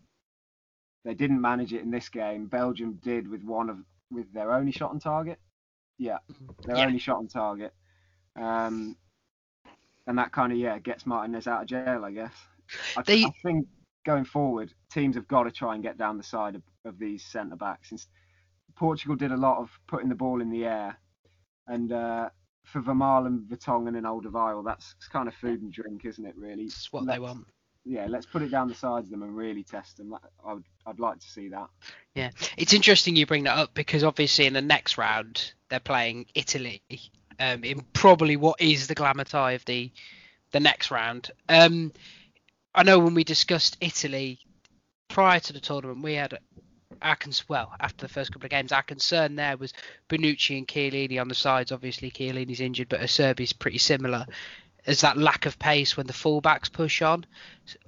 [1.03, 2.47] They didn't manage it in this game.
[2.47, 5.39] Belgium did with one of with their only shot on target.
[5.97, 6.17] Yeah,
[6.65, 6.85] their Yeah.
[6.85, 7.73] only shot on target.
[8.35, 8.97] Um,
[10.07, 12.35] and that kind of yeah gets Martinez out of jail, I guess.
[12.97, 13.67] I, They- I think
[14.05, 17.23] going forward, teams have got to try and get down the side of, of these
[17.23, 17.89] centre backs.
[17.89, 18.07] Since
[18.75, 20.97] Portugal did a lot of putting the ball in the air,
[21.67, 22.29] and uh,
[22.65, 26.35] for Vermaelen, Vertonghen, and Alderweireld, that's kind of food and drink, isn't it?
[26.37, 26.65] Really.
[26.65, 27.47] That's what they Let's- want.
[27.83, 30.15] Yeah, let's put it down the sides of them and really test them.
[30.45, 31.67] I would, I'd like to see that.
[32.13, 36.27] Yeah, it's interesting you bring that up because obviously in the next round they're playing
[36.35, 36.81] Italy
[37.39, 39.91] um, in probably what is the glamour tie of the
[40.51, 41.31] the next round.
[41.49, 41.91] Um,
[42.75, 44.39] I know when we discussed Italy
[45.07, 46.37] prior to the tournament, we had
[47.01, 49.73] our cons- well after the first couple of games, our concern there was
[50.09, 51.71] Bonucci and Chiellini on the sides.
[51.71, 54.25] Obviously, Chiellini's injured, but Acerbi's pretty similar.
[54.87, 57.25] As that lack of pace when the fullbacks push on.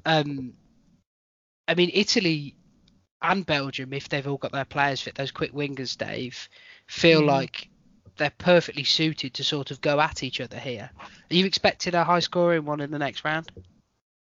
[0.06, 0.54] Um,
[1.68, 2.56] I mean, Italy
[3.22, 6.50] and Belgium, if they've all got their players fit, those quick wingers, Dave,
[6.88, 7.28] feel Mhm.
[7.28, 7.70] like
[8.18, 10.92] they're perfectly suited to sort of go at each other here.
[11.00, 13.52] Are you expecting a high scoring one in the next round?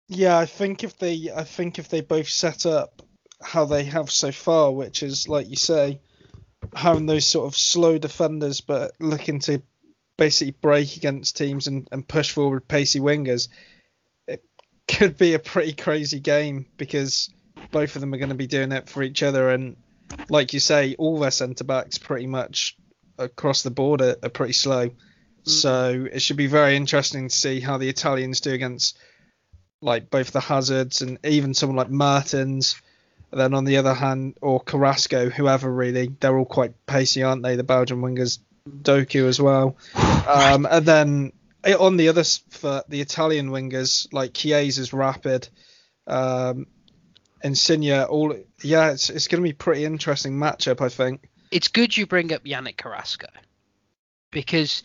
[0.08, 3.04] Yeah, I think if they, I think if they both set up
[3.42, 6.02] how they have so far, which is like you say,
[6.74, 9.62] having those sort of slow defenders, but looking to
[10.20, 13.48] basically break against teams and, and push forward pacey wingers,
[14.28, 14.44] it
[14.88, 17.34] could be a pretty crazy game because
[17.72, 19.78] both of them are going to be doing it for each other, and
[20.30, 22.78] like you say, all their centre backs pretty much
[23.18, 24.90] across the board are, are pretty slow.
[24.90, 24.96] Mm.
[25.46, 28.98] So it should be very interesting to see how the Italians do against
[29.82, 32.82] like both the Hazards and even someone like Mertens.
[33.32, 37.44] And then on the other hand, or Carrasco, whoever really, they're all quite pacey, aren't
[37.44, 37.56] they?
[37.56, 39.78] The Belgian wingers, Doku as well.
[40.28, 45.48] Um, and then eh, on the other for the Italian wingers, like Chiesa's rapid.
[46.08, 46.68] Um,
[47.44, 51.30] Insigne, all yeah, it's it's going to be pretty interesting matchup, I think.
[51.52, 53.28] It's good you bring up Yannick Carrasco
[54.32, 54.84] because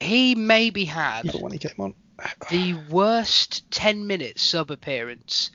[0.00, 1.94] he maybe had Even when he came on.
[2.50, 5.50] the worst 10 minute sub appearance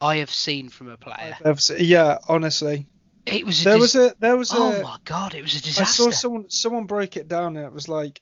[0.00, 1.36] I have seen from a player.
[1.78, 2.86] Yeah, honestly,
[3.30, 5.54] It was a there dis- was a there was oh a my god, it was
[5.54, 5.82] a disaster.
[5.82, 8.20] I saw someone someone break it down and it was like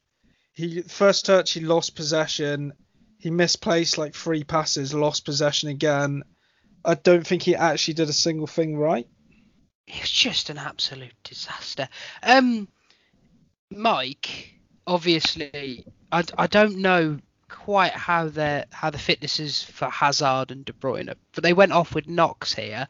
[0.53, 2.73] he first touch he lost possession,
[3.18, 6.23] he misplaced like three passes, lost possession again.
[6.85, 9.07] I don't think he actually did a single thing right.
[9.87, 11.88] It was just an absolute disaster.
[12.23, 12.68] Um,
[13.71, 14.55] Mike,
[14.87, 17.18] obviously, I, I don't know
[17.49, 21.73] quite how their how the fitness is for Hazard and De Bruyne, but they went
[21.73, 22.88] off with knocks here.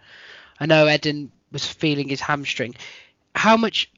[0.60, 2.74] I know Eden was feeling his hamstring.
[3.34, 3.90] How much?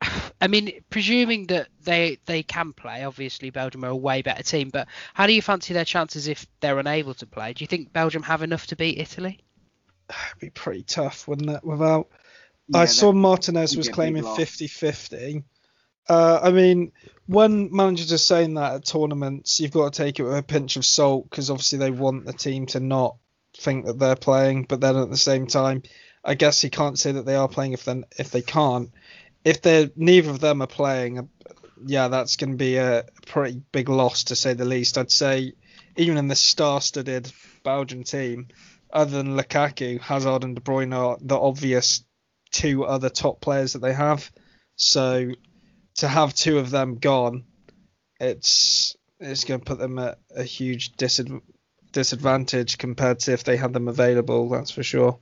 [0.40, 4.70] I mean, presuming that they they can play, obviously Belgium are a way better team.
[4.70, 7.52] But how do you fancy their chances if they're unable to play?
[7.52, 9.40] Do you think Belgium have enough to beat Italy?
[10.10, 11.64] It'd be pretty tough, wouldn't it?
[11.64, 12.08] Without
[12.68, 14.38] Yeah, I they- saw Martinez was claiming loss.
[14.38, 15.44] 50-50.
[16.08, 16.92] Uh, I mean,
[17.26, 20.76] when managers are saying that at tournaments, you've got to take it with a pinch
[20.76, 23.16] of salt because obviously they want the team to not
[23.58, 25.82] think that they're playing, but then at the same time,
[26.28, 28.90] I guess you can't say that they are playing if then if they can't.
[29.44, 31.30] If they're neither of them are playing,
[31.86, 34.98] yeah, that's going to be a pretty big loss to say the least.
[34.98, 35.54] I'd say
[35.96, 37.32] even in the star-studded
[37.64, 38.48] Belgian team,
[38.92, 42.04] other than Lukaku, Hazard and De Bruyne are the obvious
[42.50, 44.30] two other top players that they have.
[44.76, 45.30] So
[45.96, 47.44] to have two of them gone,
[48.20, 50.92] it's it's going to put them at a huge
[51.92, 54.50] disadvantage compared to if they had them available.
[54.50, 55.18] That's for sure.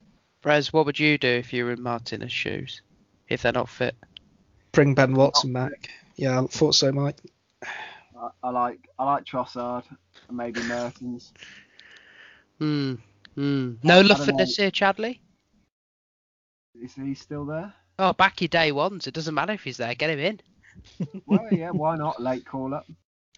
[0.47, 2.81] Brez, what would you do if you were in Martinez's shoes
[3.29, 3.97] if they're not fit?
[4.71, 5.91] Bring Ben Watson back.
[6.15, 7.19] Yeah, I thought so, Mike.
[7.65, 9.83] I, I like I like Trossard
[10.29, 11.33] and maybe Mertens.
[12.61, 12.95] Hmm.
[13.35, 13.73] Hmm.
[13.83, 14.45] No I love for know.
[14.45, 15.19] Nacer Chadli?
[16.81, 17.75] Is he still there?
[17.99, 19.09] Oh, back your day ones.
[19.09, 19.97] It doesn't matter if he's there.
[19.97, 20.41] Get him in.
[21.27, 22.23] Well, yeah, why not?
[22.23, 22.87] Late call up.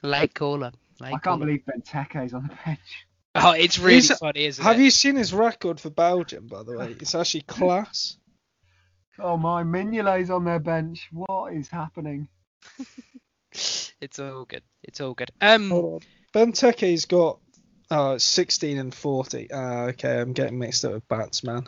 [0.03, 0.73] Late caller.
[1.01, 1.47] Late I can't caller.
[1.47, 3.07] believe Benteke's on the bench.
[3.42, 4.77] Oh, it's really He's- funny, isn't Have it?
[4.77, 6.96] Have you seen his record for Belgium, by the way?
[7.01, 8.16] It's actually class.
[9.18, 11.09] Oh my, Mignolet's on their bench.
[11.12, 12.29] What is happening?
[14.01, 14.62] It's all good.
[14.85, 15.31] It's all good.
[15.40, 15.70] Um.
[15.70, 16.01] Hold on.
[16.53, 17.40] Benteke's got
[17.90, 19.51] uh, 16 and 40.
[19.51, 21.66] Uh, okay, I'm getting mixed up with Batsman.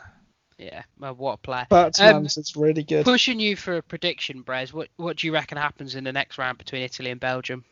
[0.59, 0.83] Yeah.
[0.99, 1.67] Well, what a player.
[1.69, 3.05] Batsman's is really good.
[3.05, 4.73] Pushing you for a prediction, Brez.
[4.73, 7.65] What What do you reckon happens in the next round between Italy and Belgium?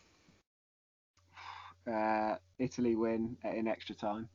[1.88, 4.28] Uh, Italy win in extra time.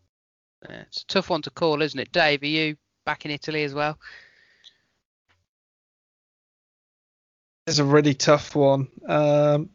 [0.68, 2.12] Yeah, it's a tough one to call, isn't it?
[2.12, 4.00] Dave, are you back in Italy as well?
[7.68, 8.88] It's a really tough one.
[9.08, 9.70] Um,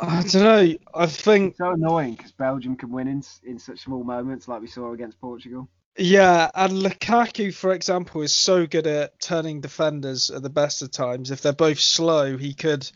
[0.00, 0.74] I don't know.
[0.94, 4.60] I think It's so annoying because Belgium can win in in such small moments, like
[4.60, 5.68] we saw against Portugal.
[5.96, 10.92] Yeah, and Lukaku, for example, is so good at turning defenders at the best of
[10.92, 11.32] times.
[11.32, 12.88] If they're both slow, he could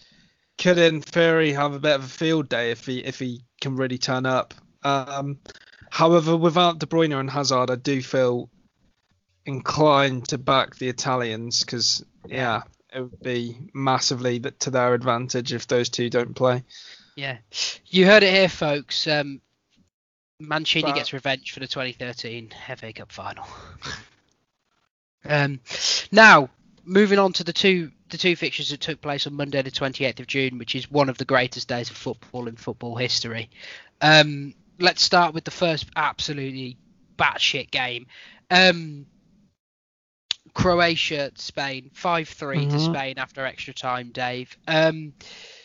[0.58, 3.76] could in theory have a bit of a field day if he if he can
[3.76, 4.54] really turn up.
[4.82, 5.38] Um,
[5.90, 8.50] however, without De Bruyne and Hazard, I do feel
[9.44, 12.62] inclined to back the Italians because yeah,
[12.92, 16.64] it would be massively to their advantage if those two don't play.
[17.16, 17.38] Yeah.
[17.86, 19.06] You heard it here, folks.
[19.06, 19.40] Um,
[20.38, 23.46] Mancini But- gets revenge for the 2013 FA Cup final.
[25.24, 25.60] um,
[26.10, 26.50] now
[26.84, 30.20] moving on to the two the two fixtures that took place on Monday, the 28th
[30.20, 33.50] of June, which is one of the greatest days of football in football history.
[34.00, 36.76] Um, let's start with the first absolutely
[37.18, 38.06] batshit game.
[38.50, 39.06] Um,
[40.54, 42.78] Croatia, Spain, 5 3 to Mhm.
[42.78, 44.56] Spain after extra time, Dave.
[44.68, 45.14] Um,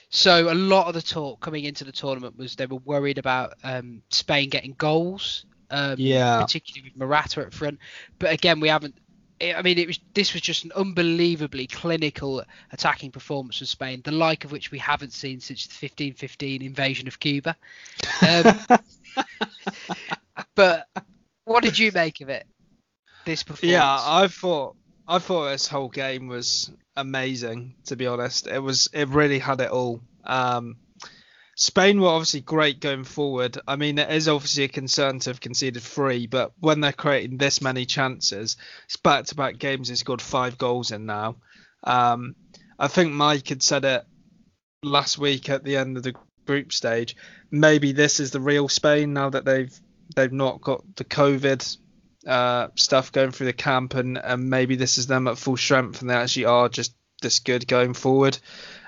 [0.09, 3.55] so a lot of the talk coming into the tournament was they were worried about
[3.63, 6.39] um, Spain getting goals, um, Yeah.
[6.39, 7.79] particularly with Morata at front.
[8.19, 8.95] But again, we haven't.
[9.41, 14.01] I I mean, it was this was just an unbelievably clinical attacking performance from Spain,
[14.03, 17.55] the like of which we haven't seen since the 15-15 invasion of Cuba.
[18.27, 18.59] Um,
[20.55, 20.87] but
[21.45, 22.45] what did you make of it?
[23.25, 23.71] This performance.
[23.71, 24.75] Yeah, I thought
[25.07, 27.75] I thought this whole game was amazing.
[27.85, 30.01] To be honest, it was it really had it all.
[30.23, 30.77] Um,
[31.59, 33.57] Spain were obviously great going forward.
[33.67, 37.37] I mean, it is obviously a concern to have conceded three, but when they're creating
[37.37, 39.89] this many chances, it's back-to-back games.
[39.89, 41.37] He's scored five goals in now.
[41.83, 42.35] Um,
[42.77, 44.05] I think Mike had said it
[44.83, 46.13] last week at the end of the
[46.45, 47.15] group stage.
[47.49, 49.73] Maybe this is the real Spain now that they've
[50.15, 51.77] they've not got the COVID
[52.27, 56.01] uh, stuff going through the camp, and, and maybe this is them at full strength,
[56.01, 56.93] and they actually are just
[57.23, 58.37] this good going forward.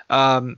[0.08, 0.56] Um,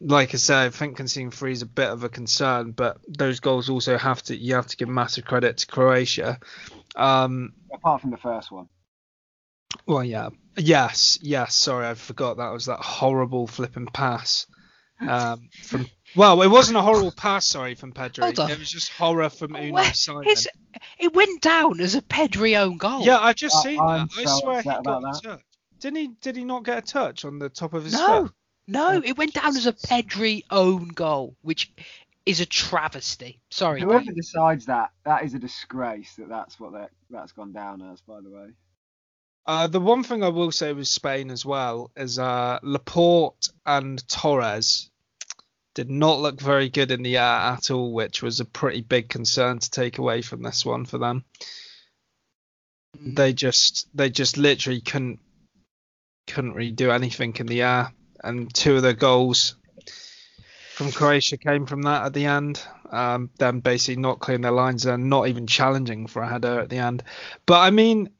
[0.00, 3.40] like I said, I think conceding three is a bit of a concern, but those
[3.40, 6.38] goals also have to you have to give massive credit to Croatia.
[6.96, 8.68] Um, Apart from the first one.
[9.86, 11.54] well, yeah, yes, yes.
[11.54, 14.46] Sorry, I forgot that was that horrible flipping pass
[15.00, 15.86] um, from.
[16.14, 18.26] Well, it wasn't a horrible pass, sorry, from Pedro.
[18.26, 18.50] Hold on.
[18.50, 20.24] It was just horror from Unai Where- Simon.
[20.26, 20.46] It's,
[20.98, 23.02] it went down as a Pedri own goal.
[23.02, 24.26] Yeah, I just I- seen I'm that.
[24.28, 25.40] I swear he got about a touch.
[25.80, 26.08] Didn't he?
[26.20, 28.32] Did he not get a touch on the top of his No, foot?
[28.66, 31.72] No, it went down as a Pedri own goal, which
[32.24, 33.40] is a travesty.
[33.50, 33.80] Sorry.
[33.80, 38.00] Whoever decides that, that is a disgrace that that's what that that's gone down as.
[38.00, 38.50] By the way.
[39.44, 44.06] Uh, the one thing I will say with Spain as well is uh, Laporte and
[44.06, 44.88] Torres
[45.74, 49.08] did not look very good in the air at all, which was a pretty big
[49.08, 51.24] concern to take away from this one for them.
[53.00, 55.18] They just they just literally couldn't
[56.28, 57.92] couldn't really do anything in the air,
[58.22, 59.56] and two of the goals
[60.72, 62.62] from Croatia came from that at the end.
[62.90, 66.68] Um, them basically not clearing their lines and not even challenging for a header at
[66.68, 67.02] the end.
[67.46, 68.10] But I mean,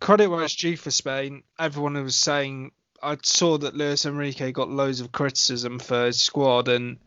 [0.00, 1.42] credit where it's due for Spain.
[1.58, 6.68] Everyone was saying I saw that Luis Enrique got loads of criticism for his squad,
[6.68, 6.98] and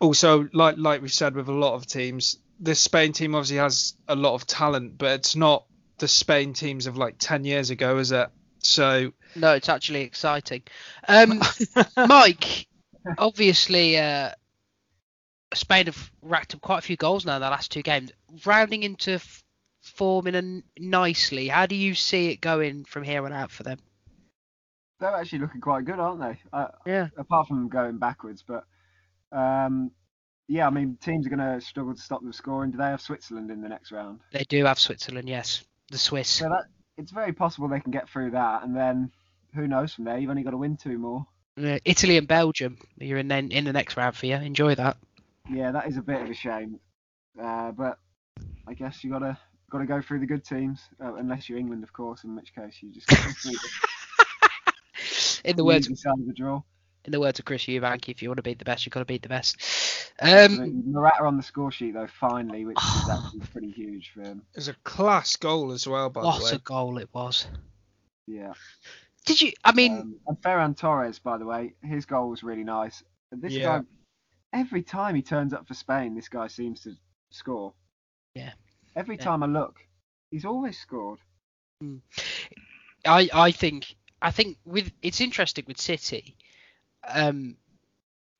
[0.00, 3.94] also like like we said with a lot of teams, this Spain team obviously has
[4.06, 5.64] a lot of talent, but it's not
[5.98, 8.28] the Spain teams of like ten years ago, is it?
[8.60, 10.62] So No, it's actually exciting.
[11.06, 11.40] Um,
[12.08, 12.66] Mike,
[13.18, 14.32] obviously, uh,
[15.54, 18.12] Spain have racked up quite a few goals now in the last two games,
[18.44, 19.42] rounding into f-
[19.80, 21.48] forming a nicely.
[21.48, 23.78] How do you see it going from here on out for them?
[25.00, 26.38] They're actually looking quite good, aren't they?
[26.52, 27.08] Uh, Yeah.
[27.16, 28.64] apart from going backwards, but
[29.30, 29.92] um,
[30.48, 32.70] yeah, I mean, teams are going to struggle to stop them scoring.
[32.72, 34.20] Do they have Switzerland in the next round?
[34.32, 36.28] They do have Switzerland, yes, the Swiss.
[36.28, 36.64] So that
[36.98, 39.10] it's very possible they can get through that, and then
[39.54, 40.18] who knows from there?
[40.18, 41.26] You've only got to win two more.
[41.56, 44.36] Italy and Belgium, you're in then in the next round for you.
[44.36, 44.98] Enjoy that.
[45.50, 46.78] Yeah, that is a bit of a shame,
[47.40, 47.98] uh, but
[48.66, 49.38] I guess you got to
[49.70, 52.54] got to go through the good teams, uh, unless you're England, of course, in which
[52.54, 53.10] case you just
[55.44, 55.96] In the the words of
[56.26, 56.62] the draw.
[57.04, 59.00] in the words of Chris Eubank, if you want to beat the best, you've got
[59.00, 59.56] to beat the best.
[60.20, 60.82] Um, Absolutely.
[60.86, 64.42] Morata on the score sheet though, finally, which is actually pretty huge for him.
[64.54, 66.32] it was a class goal as well, by the way.
[66.34, 66.50] what way.
[66.56, 67.46] a goal it was!
[68.26, 68.52] Yeah.
[69.26, 69.52] Did you?
[69.64, 73.02] I mean, Um, and Ferran Torres, by the way, his goal was really nice.
[73.30, 73.80] This Yeah.
[73.80, 73.84] guy,
[74.52, 76.94] every time he turns up for Spain, this guy seems to
[77.30, 77.74] score.
[78.34, 78.52] Yeah.
[78.96, 79.24] Every Yeah.
[79.24, 79.76] time I look,
[80.30, 81.20] he's always scored.
[83.04, 86.36] I I think I think with it's interesting with City.
[87.06, 87.56] Um,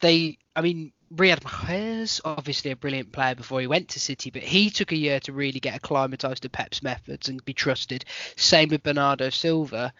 [0.00, 4.42] they I mean Riyad Mahrez obviously a brilliant player before he went to City, but
[4.42, 8.04] he took a year to really get acclimatized to Pep's methods and be trusted.
[8.36, 9.92] Same with Bernardo Silva,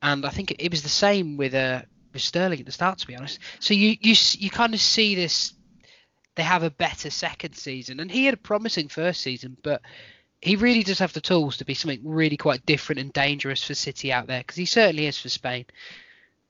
[0.00, 2.98] and I think it, it was the same with uh with Sterling at the start,
[2.98, 3.40] to be honest.
[3.60, 5.52] So you you you kind of see this.
[6.36, 9.82] They have a better second season, and he had a promising first season, but
[10.40, 13.74] he really does have the tools to be something really quite different and dangerous for
[13.74, 15.66] City out there because he certainly is for Spain.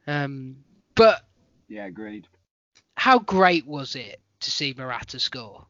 [0.06, 0.56] Um,
[0.94, 1.24] but
[1.68, 2.26] Yeah, agreed.
[3.04, 5.66] How great was it to see Morata score?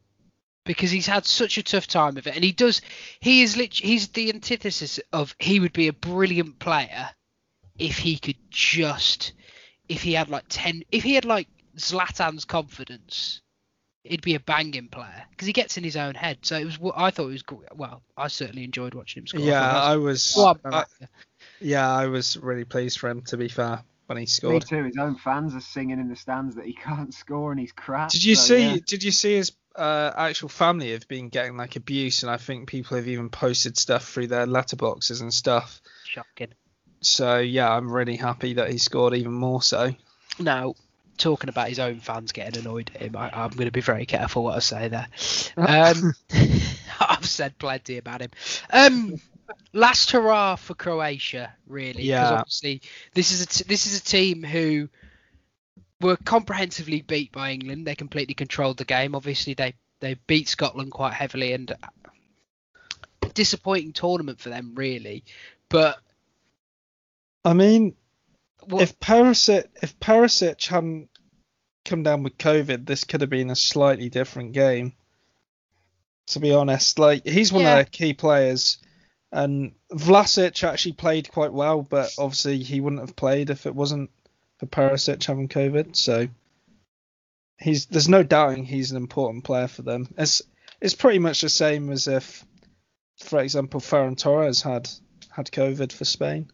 [0.63, 2.79] Because he's had such a tough time of it, and he does.
[3.19, 7.09] He is lit- He's the antithesis of he would be a brilliant player
[7.77, 9.33] if he could just,
[9.89, 13.41] if he had like ten, if he had like Zlatan's confidence,
[14.05, 16.37] he'd be a banging player because he gets in his own head.
[16.43, 16.79] So it was.
[16.95, 17.65] I thought it was.
[17.75, 19.41] Well, I certainly enjoyed watching him score.
[19.41, 20.37] Yeah, I was.
[20.37, 20.85] On, I,
[21.59, 23.23] yeah, I was really pleased for him.
[23.23, 24.53] To be fair, when he scored.
[24.53, 24.83] Me too.
[24.83, 28.09] His own fans are singing in the stands that he can't score and he's crap.
[28.09, 28.65] Did you so, see?
[28.65, 28.77] yeah.
[28.85, 32.67] Did you see his uh, actual family have been getting like abuse, and I think
[32.67, 35.81] people have even posted stuff through their letterboxes and stuff.
[36.05, 36.53] Shocking.
[37.01, 39.93] So yeah, I'm really happy that he scored even more so.
[40.39, 40.75] Now,
[41.17, 44.05] talking about his own fans getting annoyed at him, I, I'm going to be very
[44.05, 45.07] careful what I say there.
[45.57, 46.13] Um,
[46.99, 48.31] I've said plenty about him.
[48.71, 49.21] Um,
[49.73, 52.33] last hurrah for Croatia, really, because Yeah.
[52.39, 52.81] obviously
[53.13, 54.89] this is a t- this is a team who
[56.01, 57.87] were comprehensively beat by England.
[57.87, 59.15] They completely controlled the game.
[59.15, 61.73] Obviously, they they beat Scotland quite heavily, and
[63.33, 65.23] disappointing tournament for them, really.
[65.69, 65.97] But
[67.43, 67.95] I mean,
[68.63, 71.09] what, if Perisic if Perisic hadn't
[71.83, 74.93] come down with COVID, this could have been a slightly different game.
[76.27, 77.69] To be honest, like he's one Yeah.
[77.71, 78.79] of their key players,
[79.31, 84.09] and Vlasic actually played quite well, but obviously he wouldn't have played if it wasn't
[84.59, 85.95] for Perisic having COVID.
[85.95, 86.27] So
[87.57, 90.07] he's there's no doubting he's an important player for them.
[90.17, 90.41] It's
[90.81, 92.45] it's pretty much the same as if,
[93.23, 94.89] for example, Ferran Torres had
[95.29, 96.51] had COVID for Spain.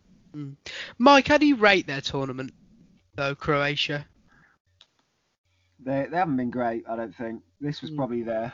[0.98, 2.54] Mike, how do you rate their tournament,
[3.16, 4.06] though, Croatia?
[5.84, 6.84] they they haven't been great.
[6.88, 7.96] I don't think this was Mm.
[7.98, 8.54] probably their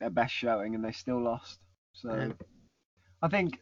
[0.00, 1.58] their best showing, and they still lost.
[1.92, 2.32] So Yeah.
[3.22, 3.60] I think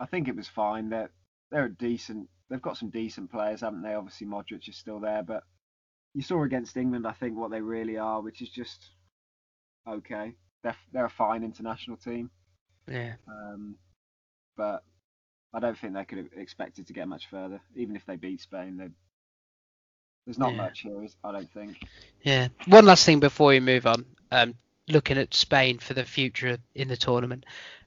[0.00, 0.90] I think it was fine.
[0.90, 1.10] They're
[1.50, 2.28] they're a decent.
[2.50, 3.94] They've got some decent players, haven't they?
[3.94, 5.44] Obviously, Modric is still there, but
[6.14, 8.90] you saw against England, I think, what they really are, which is just
[9.88, 10.34] okay.
[10.62, 12.30] They're they're a fine international team,
[12.88, 13.14] Yeah.
[13.28, 13.76] um,
[14.56, 14.84] but
[15.54, 18.40] I don't think they could have expected to get much further, even if they beat
[18.42, 18.76] Spain.
[18.78, 18.88] They,
[20.26, 20.56] there's not Yeah.
[20.56, 21.78] much here, I don't think.
[22.22, 22.48] Yeah.
[22.66, 24.04] One last thing before we move on.
[24.30, 24.54] Um,
[24.88, 27.44] looking at Spain for the future in the tournament.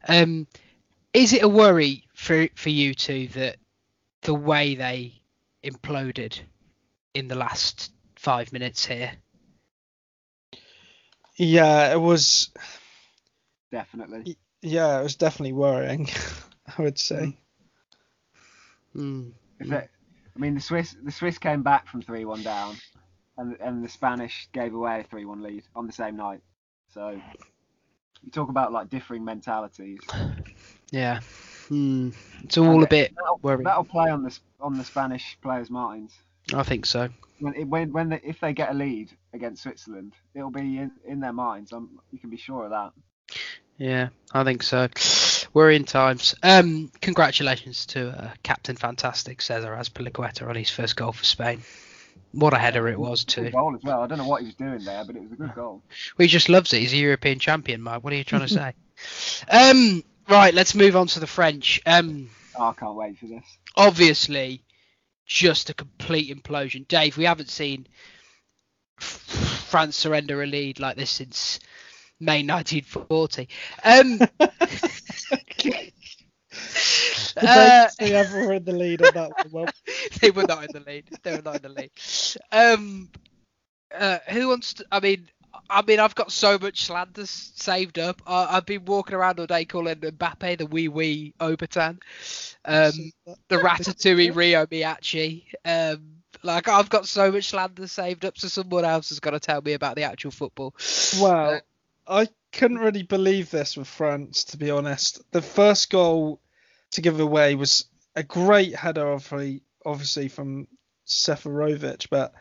[0.07, 0.47] Um,
[1.13, 3.57] is it a worry for for you two that
[4.21, 5.21] the way they
[5.63, 6.39] imploded
[7.13, 9.11] in the last five minutes here?
[11.35, 12.49] Yeah, it was.
[13.71, 14.37] Definitely.
[14.61, 16.09] Yeah, it was definitely worrying.
[16.77, 17.37] I would say.
[18.95, 19.33] Mm.
[19.59, 19.89] If it,
[20.35, 22.75] I mean, the Swiss the Swiss came back from three one down,
[23.37, 26.41] and and the Spanish gave away a three one lead on the same night.
[26.97, 27.09] So
[28.23, 29.99] you talk about like differing mentalities.
[30.89, 31.19] Yeah.
[31.69, 32.15] Mm.
[32.43, 33.65] It's all a bit That'll, worrying.
[33.65, 36.15] that'll play on the on the Spanish players' minds.
[36.55, 37.09] I think so.
[37.39, 40.91] When it- when when they, if they get a lead against Switzerland, it'll be in,
[41.05, 41.71] in their minds.
[41.71, 42.93] Um, you can be sure of that.
[43.77, 44.87] Yeah, I think so.
[45.53, 46.33] Worrying times.
[46.41, 51.61] Um, congratulations to uh, Captain Fantastic Cesar Azpilicueta on his first goal for Spain.
[52.37, 53.43] What a header it was too.
[53.43, 54.01] Good goal as well.
[54.03, 55.81] I don't know what he was doing there, but it was a good goal.
[56.17, 56.79] Well, he just loves it.
[56.81, 58.03] He's a European champion, Mike.
[58.03, 58.73] What are you trying to say?
[59.51, 61.81] um, right, let's move on to the French.
[61.85, 62.29] Um,
[62.59, 63.43] Oh, I can't wait for this.
[63.75, 64.63] obviously,
[65.25, 66.87] just a complete implosion.
[66.87, 67.87] Dave, we haven't seen
[68.99, 71.59] France surrender a lead like this since
[72.19, 73.47] May 1940.
[73.83, 74.19] Um,
[77.35, 79.51] The uh, ever were in the lead on that one.
[79.51, 79.73] Well,
[80.21, 81.05] they were not in the lead.
[81.23, 81.91] They were not in the lead.
[82.51, 83.09] Um,
[83.95, 84.85] uh, who wants to?
[84.91, 85.29] I mean,
[85.69, 88.21] I mean, I've got so much slander saved up.
[88.25, 91.99] I, I've been walking around all day calling Mbappe the wee wee Obertan,
[92.65, 93.11] um,
[93.49, 95.45] the Ratatouille Ryo Miyaichi.
[95.65, 99.39] Um, like I've got so much slander saved up, so someone else has got to
[99.39, 100.75] tell me about the actual football.
[101.19, 101.61] Well,
[102.07, 105.21] I couldn't really believe this with France, to be honest.
[105.31, 106.39] The first goal
[106.97, 107.85] to give away was
[108.15, 110.67] a great header, obviously, obviously from
[111.07, 112.33] Seferovic, but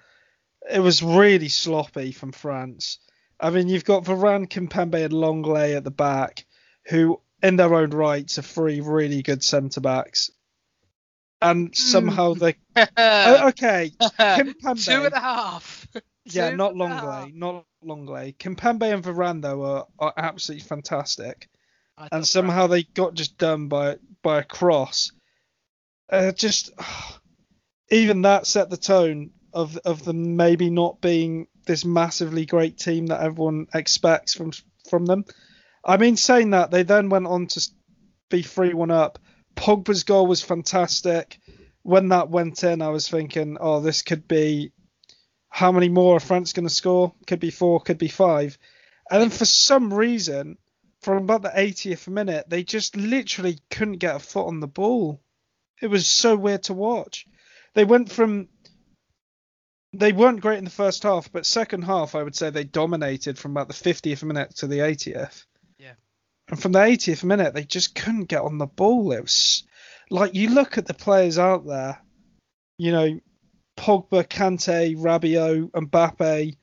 [0.70, 2.98] it was really sloppy from France.
[3.38, 6.46] I mean, you've got Varane, Kimpembe, and Lenglet at the back,
[6.86, 10.30] who, in their own rights, are three really good centre backs.
[11.42, 11.72] And hmm.
[11.74, 12.56] somehow they.
[12.96, 14.84] Oh, okay, Kimpembe.
[14.84, 15.86] Two and a half.
[16.28, 17.04] Yeah, Two not a half.
[17.04, 18.36] Lenglet, not Lenglet.
[18.38, 21.48] Kimpembe and Varane though are, are absolutely fantastic,
[22.12, 25.12] and somehow they got just done by by a cross.
[26.10, 26.70] Uh, just
[27.90, 33.06] even that set the tone of of them maybe not being this massively great team
[33.06, 34.52] that everyone expects from
[34.88, 35.24] from them.
[35.84, 37.68] I mean, saying that they then went on to
[38.28, 39.18] be three one up.
[39.54, 41.38] Pogba's goal was fantastic.
[41.82, 44.72] When that went in, I was thinking, oh, this could be
[45.48, 47.14] how many more are France going to score?
[47.26, 48.58] Could be four, could be five.
[49.10, 50.58] And then for some reason,
[51.06, 55.22] from about the 80th minute, they just literally couldn't get a foot on the ball.
[55.80, 57.28] It was so weird to watch.
[57.74, 58.48] They went from.
[59.92, 63.38] They weren't great in the first half, but second half, I would say they dominated
[63.38, 65.44] from about the 50th minute to the 80th.
[65.78, 65.92] Yeah.
[66.48, 69.12] And from the 80th minute, they just couldn't get on the ball.
[69.12, 69.62] It was
[70.10, 72.02] like you look at the players out there,
[72.78, 73.20] you know,
[73.78, 76.56] Pogba, Kante, Rabiot, Mbappe.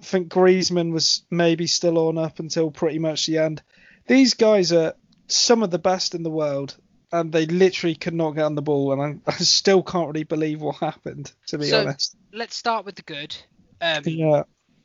[0.00, 3.62] I think Griezmann was maybe still on up until pretty much the end.
[4.06, 4.94] These guys are
[5.28, 6.76] some of the best in the world,
[7.12, 10.24] and they literally could not get on the ball, and I, I still can't really
[10.24, 12.16] believe what happened, to be So- honest.
[12.32, 13.36] Let's start with the good.
[13.80, 14.42] Um, Yeah,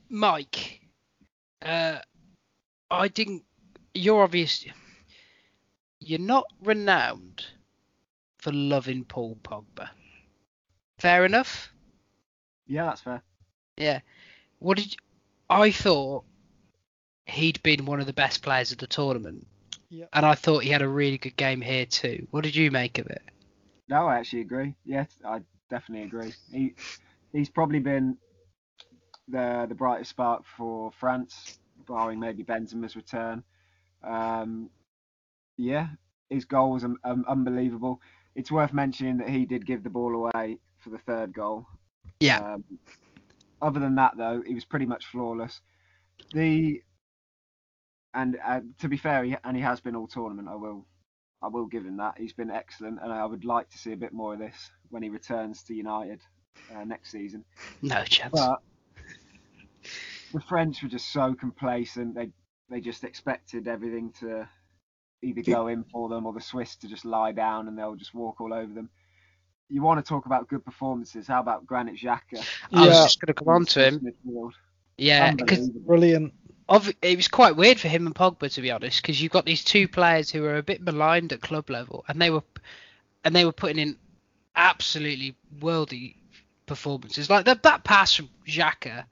[0.10, 0.82] Mike,
[1.64, 1.98] uh,
[2.92, 3.44] I didn't.
[3.96, 4.64] You're obvious.
[6.00, 7.44] You're not renowned
[8.38, 9.90] for loving Paul Pogba.
[11.00, 11.74] Fair enough.
[12.68, 13.24] Yeah, that's fair.
[13.78, 14.00] Yeah.
[14.60, 14.98] What did you,
[15.50, 16.24] I thought
[17.26, 19.48] he'd been one of the best players of the tournament,
[19.90, 20.06] Yeah.
[20.14, 22.28] and I thought he had a really good game here too.
[22.32, 23.22] What did you make of it?
[23.88, 24.76] No, I actually agree.
[24.86, 26.34] Yes, I definitely agree.
[26.52, 26.76] He
[27.34, 28.18] he's probably been
[29.28, 33.44] the the brightest spark for France, barring maybe Benzema's return.
[34.04, 34.70] Um,
[35.58, 35.88] yeah,
[36.30, 38.02] his goal was um, um, unbelievable.
[38.36, 41.66] It's worth mentioning that he did give the ball away for the third goal.
[42.20, 42.58] Yeah.
[43.62, 45.62] Other than that, though, he was pretty much flawless.
[46.34, 46.82] The
[48.14, 50.48] and uh, to be fair, he, and he has been all tournament.
[50.48, 50.86] I will
[51.42, 52.16] I will give him that.
[52.18, 55.04] He's been excellent, and I would like to see a bit more of this when
[55.04, 56.22] he returns to United
[56.76, 57.46] uh, next season.
[57.82, 58.32] No chance.
[58.34, 58.60] But
[60.34, 62.16] the French were just so complacent.
[62.16, 62.32] They
[62.70, 64.48] they just expected everything to
[65.22, 68.14] either go in for them or the Swiss to just lie down and they'll just
[68.14, 68.90] walk all over them.
[69.70, 71.28] You want to talk about good performances?
[71.28, 72.44] How about Granit Xhaka?
[72.74, 74.00] I was just going to come on to him.
[74.00, 74.52] Midfield.
[74.98, 76.34] Yeah, because Brilliant.
[76.68, 79.46] Ob- it was quite weird for him and Pogba to be honest, because you've got
[79.46, 82.44] these two players who are a bit maligned at club level, and they were
[83.24, 83.98] and they were putting in
[84.56, 86.16] absolutely worldy
[86.66, 87.30] performances.
[87.30, 89.06] Like that that pass from Xhaka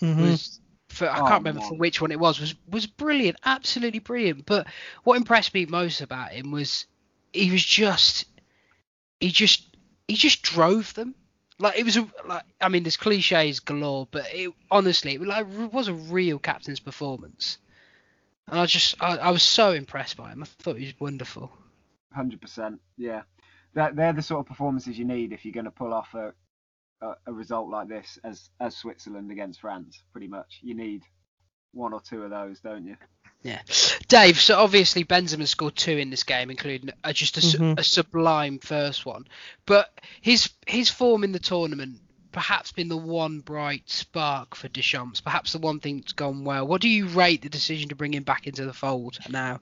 [0.00, 0.20] Mhm.
[0.22, 1.68] was for I Oh, can't remember man.
[1.68, 4.46] for which one it was was was brilliant, absolutely brilliant.
[4.46, 4.66] But
[5.04, 6.86] what impressed me most about him was
[7.32, 8.24] he was just
[9.20, 9.69] he just
[10.10, 11.14] he just drove them.
[11.58, 15.28] Like it was a like I mean there's cliches galore, but it honestly it was
[15.28, 17.58] like it was a real captain's performance.
[18.48, 20.42] And I just I, I was so impressed by him.
[20.42, 21.52] I thought he was wonderful.
[22.12, 22.80] Hundred percent.
[22.96, 23.22] Yeah,
[23.74, 26.32] they're the sort of performances you need if you're going to pull off a,
[27.02, 30.02] a a result like this as as Switzerland against France.
[30.12, 31.02] Pretty much, you need
[31.72, 32.96] one or two of those, don't you?
[33.42, 33.60] Yeah,
[34.08, 34.38] Dave.
[34.38, 37.78] So obviously Benzema scored two in this game, including uh, just a, Mhm.
[37.78, 39.26] a sublime first one.
[39.64, 42.00] But his his form in the tournament
[42.32, 45.20] perhaps been the one bright spark for Deschamps.
[45.20, 46.66] Perhaps the one thing that's gone well.
[46.66, 49.60] What do you rate the decision to bring him back into the fold now?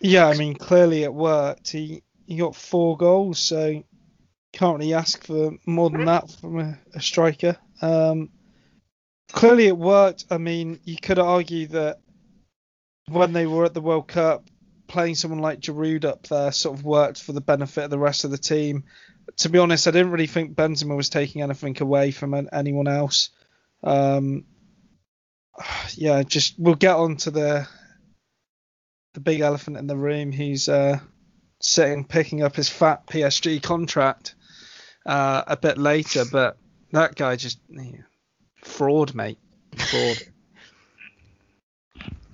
[0.00, 1.70] Yeah, I mean, clearly it worked.
[1.70, 3.84] He he got four goals, so
[4.52, 7.56] can't really ask for more than that from a, a striker.
[7.82, 8.30] Um,
[9.30, 10.24] clearly it worked.
[10.30, 12.00] I mean, you could argue that
[13.10, 14.44] when they were at the World Cup,
[14.86, 18.24] playing someone like Giroud up there sort of worked for the benefit of the rest
[18.24, 18.84] of the team.
[19.38, 23.30] To be honest, I didn't really think Benzema was taking anything away from anyone else.
[23.82, 24.44] Um,
[25.94, 27.68] yeah, just we'll get on to the
[29.14, 31.00] the big elephant in the room He's uh,
[31.60, 34.34] sitting picking up his fat PSG contract
[35.06, 36.56] uh, a bit later, but
[36.92, 38.02] that guy just yeah,
[38.62, 39.38] fraud, mate,
[39.76, 40.16] fraud.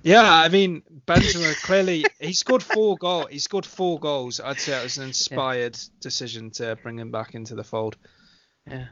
[0.07, 3.27] yeah, I mean Benzema clearly he scored four goals.
[3.29, 4.39] He scored four goals.
[4.39, 7.97] I'd say it was an inspired decision to bring him back into the fold.
[8.69, 8.87] Yeah,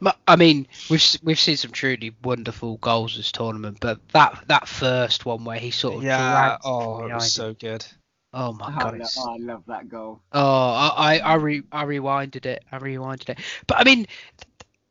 [0.00, 4.66] Ma- I mean we've we've seen some truly wonderful goals this tournament, but that that
[4.66, 7.84] first one where he sort of Yeah, dragged oh, it was so good.
[8.32, 10.22] Oh my oh, I, god, lo- it's oh, I love that goal.
[10.32, 12.64] Oh, I I I, re, I rewinded it.
[12.72, 13.38] I rewinded it.
[13.66, 14.06] But I mean,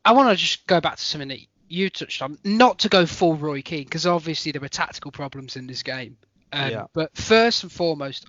[0.04, 2.38] I want to just go back to something that you touched on.
[2.44, 6.18] Not to go full Roy Keane because obviously there were tactical problems in this game.
[6.54, 6.86] Um, Yeah.
[6.94, 8.28] But first and foremost,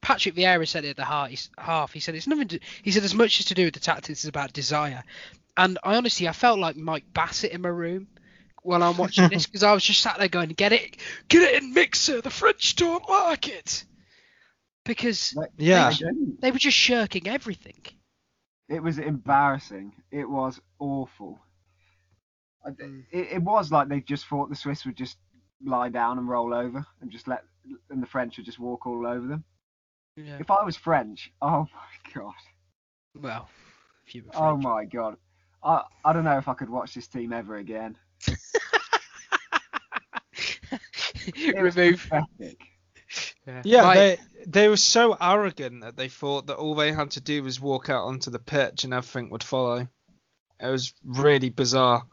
[0.00, 1.92] Patrick Vieira said it at the heart- he's- half.
[1.92, 2.48] He said it's nothing.
[2.48, 5.02] To, he said as much as to do with the tactics is about desire.
[5.56, 8.06] And I honestly, I felt like Mike Bassett in my room
[8.62, 10.96] while I'm watching this because I was just sat there going, "Get it,
[11.28, 12.20] get it in mixer.
[12.20, 13.84] The French don't like it."
[14.84, 15.90] Because Yeah.
[15.90, 16.06] they
[16.40, 17.80] they were just shirking everything.
[18.68, 19.94] It was embarrassing.
[20.10, 21.38] It was awful.
[22.64, 23.04] I- Mm.
[23.10, 25.16] It, it was like they just thought the Swiss would just
[25.64, 27.44] lie down and roll over and just let,
[27.90, 29.44] and the French would just walk all over them.
[30.16, 30.38] Yeah.
[30.40, 32.34] If I was French, oh my god,
[33.14, 33.48] Well,
[34.06, 35.16] if you were oh my god,
[35.62, 37.96] I I don't know if I could watch this team ever again.
[41.34, 42.08] It was Remove.
[42.10, 42.58] pathetic.
[43.64, 43.94] Yeah, Right.
[43.96, 47.60] they they were so arrogant that they thought that all they had to do was
[47.60, 49.88] walk out onto the pitch and everything would follow.
[50.60, 52.06] It was really bizarre.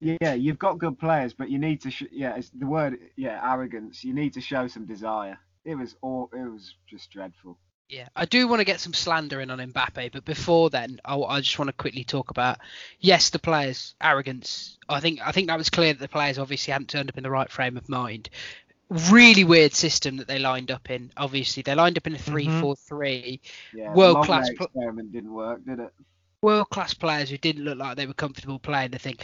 [0.00, 1.90] Yeah, you've got good players, but you need to.
[1.90, 2.98] Sh- yeah, it's the word.
[3.16, 4.04] Yeah, arrogance.
[4.04, 5.38] You need to show some desire.
[5.64, 6.30] It was all.
[6.32, 7.58] It was just dreadful.
[7.88, 11.16] Yeah, I do want to get some slander in on Mbappe, but before then, I,
[11.18, 12.58] I just want to quickly talk about
[12.98, 14.78] yes, the players' arrogance.
[14.88, 17.22] I think I think that was clear that the players obviously hadn't turned up in
[17.22, 18.30] the right frame of mind.
[19.10, 21.12] Really weird system that they lined up in.
[21.16, 22.30] Obviously, they lined up in a mm-hmm.
[22.30, 23.40] three-four-three.
[23.74, 25.92] Yeah, World class pl- experiment didn't work, did it?
[26.44, 29.16] world class players who didn't look like they were comfortable playing the thing.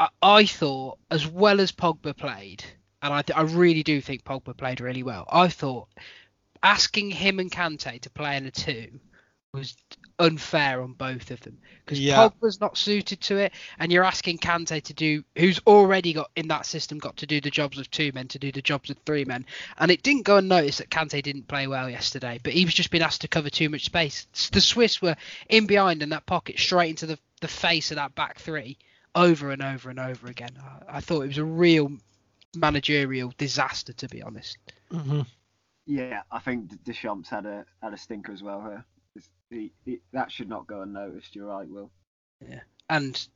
[0.00, 2.64] I, I thought, as well as Pogba played,
[3.02, 5.26] and I, th- I really do think Pogba played really well.
[5.30, 5.88] I thought
[6.62, 9.00] asking him and Kante to play in a two
[9.52, 9.76] was
[10.18, 12.16] unfair on both of them because Yeah.
[12.16, 16.48] Pogba's not suited to it, and you're asking Kante to do, who's already got in
[16.48, 18.96] that system, got to do the jobs of two men to do the jobs of
[19.04, 19.44] three men,
[19.78, 22.90] and it didn't go unnoticed that Kante didn't play well yesterday, but he was just
[22.90, 24.26] being asked to cover too much space.
[24.52, 25.16] The Swiss were
[25.48, 28.76] in behind in that pocket, straight into the the face of that back three,
[29.14, 30.50] over and over and over again.
[30.88, 31.92] I, I thought it was a real
[32.56, 34.56] managerial disaster, to be honest.
[34.92, 35.22] Mm-hmm.
[35.86, 38.84] Yeah, I think Deschamps had a had a stinker as well here.
[39.16, 41.34] It's- He, he, that should not go unnoticed.
[41.34, 41.90] You're right, Will.
[42.48, 43.26] Yeah, and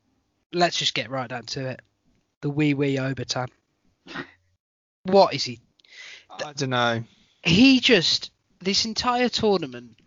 [0.52, 1.82] let's just get right down to it.
[2.42, 3.48] The wee wee Obertan.
[5.04, 5.60] What is he?
[6.30, 7.04] I don't know.
[7.42, 10.00] He just this entire tournament.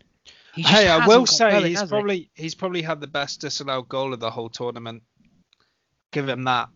[0.54, 1.92] He Hey, I will say going, he's has he?
[1.94, 5.02] probably he's probably had the best disallowed goal of the whole tournament.
[6.12, 6.68] Give him that.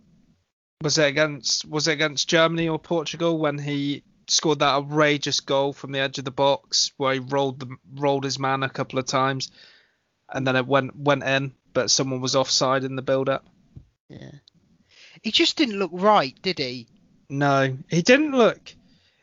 [0.82, 5.72] was it against was it against Germany or Portugal when he scored that outrageous goal
[5.72, 8.98] from the edge of the box where he rolled the rolled his man a couple
[8.98, 9.50] of times
[10.32, 13.44] and then it went went in, but someone was offside in the build up.
[14.08, 14.32] Yeah.
[15.22, 16.88] He just didn't look right, did he?
[17.28, 18.74] No, he didn't look.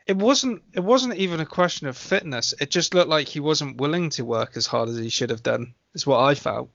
[0.06, 0.62] It wasn't.
[0.72, 2.54] It wasn't even a question of fitness.
[2.60, 5.42] It just looked like he wasn't willing to work as hard as he should have
[5.42, 5.74] done.
[5.94, 6.70] Is what I felt.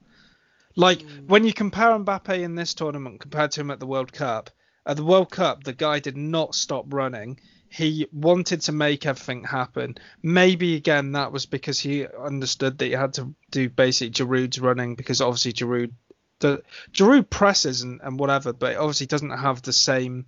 [0.76, 1.28] Like Mm.
[1.28, 4.50] when you compare Mbappe in this tournament compared to him at the World Cup.
[4.86, 7.40] At the World Cup, the guy did not stop running.
[7.70, 9.98] He wanted to make everything happen.
[10.22, 14.96] Maybe again that was because he understood that he had to do basically Giroud's running
[14.96, 15.92] because obviously Giroud,
[16.40, 16.62] the
[16.94, 20.26] Giroud presses and, and whatever, but it obviously doesn't have the same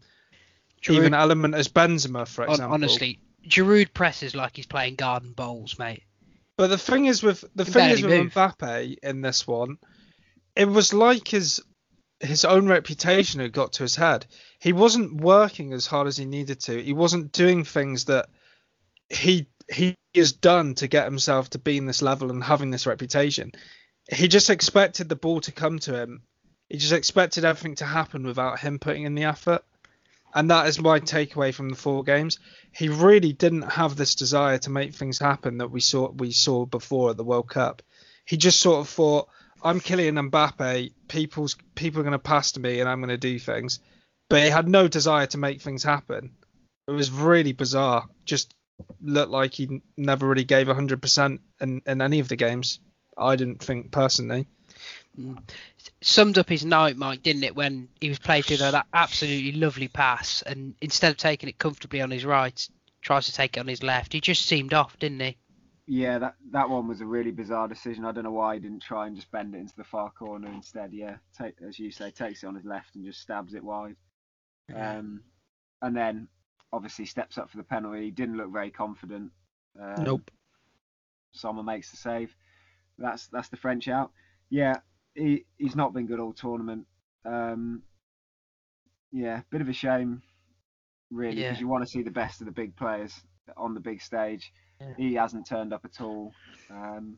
[0.90, 2.74] even element as Benzema, for example.
[2.74, 6.04] honestly, Giroud presses like he's playing garden bowls, mate.
[6.58, 8.34] But the thing is with the Can thing is with move.
[8.34, 9.78] Mbappe in this one,
[10.58, 11.62] it was like his
[12.20, 14.26] his own reputation had got to his head.
[14.60, 16.82] He wasn't working as hard as he needed to.
[16.82, 18.30] He wasn't doing things that
[19.08, 22.88] he he has done to get himself to be in this level and having this
[22.88, 23.52] reputation.
[24.12, 26.24] He just expected the ball to come to him.
[26.70, 29.64] He just expected everything to happen without him putting in the effort.
[30.34, 32.40] And that is my takeaway from the four games.
[32.72, 36.66] He really didn't have this desire to make things happen that we saw we saw
[36.66, 37.84] before at the World Cup.
[38.26, 39.30] He just sort of thought,
[39.64, 40.92] I'm Kylian Mbappe.
[41.08, 43.80] People's people are going to pass to me, and I'm going to do things.
[44.30, 46.32] But he had no desire to make things happen.
[46.88, 48.08] It was really bizarre.
[48.26, 48.54] Just
[49.02, 52.80] looked like he never really gave 100% in, in any of the games.
[53.18, 54.48] I didn't think personally.
[55.20, 55.40] Mm.
[56.02, 59.88] Summed up his night, Mike, didn't it, when he was played through that absolutely lovely
[59.88, 62.70] pass, and instead of taking it comfortably on his right,
[63.02, 64.14] tries to take it on his left.
[64.14, 65.38] He just seemed off, didn't he?
[65.90, 68.04] Yeah, that that one was a really bizarre decision.
[68.04, 70.48] I don't know why he didn't try and just bend it into the far corner
[70.52, 70.92] instead.
[70.92, 73.96] Yeah, take, as you say, takes it on his left and just stabs it wide.
[74.76, 75.24] Um,
[75.82, 76.28] and then
[76.74, 78.04] obviously steps up for the penalty.
[78.04, 79.32] He didn't look very confident.
[79.82, 80.30] Um, Nope.
[81.32, 82.36] Sommer makes the save.
[82.98, 84.12] That's that's the French out.
[84.50, 84.78] Yeah,
[85.16, 86.86] he he's not been good all tournament.
[87.24, 87.84] Um,
[89.14, 90.22] yeah, bit of a shame,
[91.12, 91.60] really, because Yeah.
[91.62, 93.14] you want to see the best of the big players
[93.56, 94.52] on the big stage.
[94.80, 94.94] Yeah.
[94.98, 96.34] He hasn't turned up at all.
[96.70, 97.18] Um,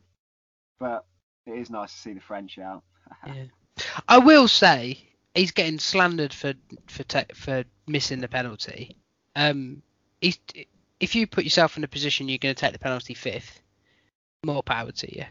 [0.78, 1.04] but
[1.46, 2.82] it is nice to see the French out.
[3.26, 3.44] Yeah.
[4.08, 4.98] I will say
[5.34, 6.52] he's getting slandered for
[6.86, 8.96] for te- for missing the penalty.
[9.36, 9.82] Um,
[10.20, 10.38] he's
[11.00, 13.62] if you put yourself in a position you're going to take the penalty fifth,
[14.44, 15.24] more power to you.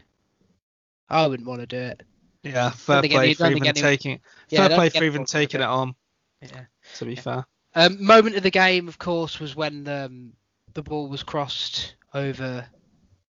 [1.08, 2.02] I wouldn't want to do it.
[2.42, 5.20] Yeah, fair play any- for even any- taking Yeah, fair don't play for even anyone
[5.20, 5.64] would do taking it.
[5.64, 5.94] it on.
[6.42, 6.64] Yeah.
[6.96, 7.46] To be fair.
[7.76, 10.32] Um, moment of the game, of course, was when the um,
[10.74, 12.66] the ball was crossed over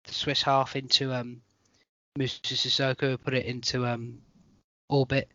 [0.05, 1.41] the Swiss half into um,
[2.17, 4.19] Moussa Sissoko, put it into um,
[4.89, 5.29] orbit.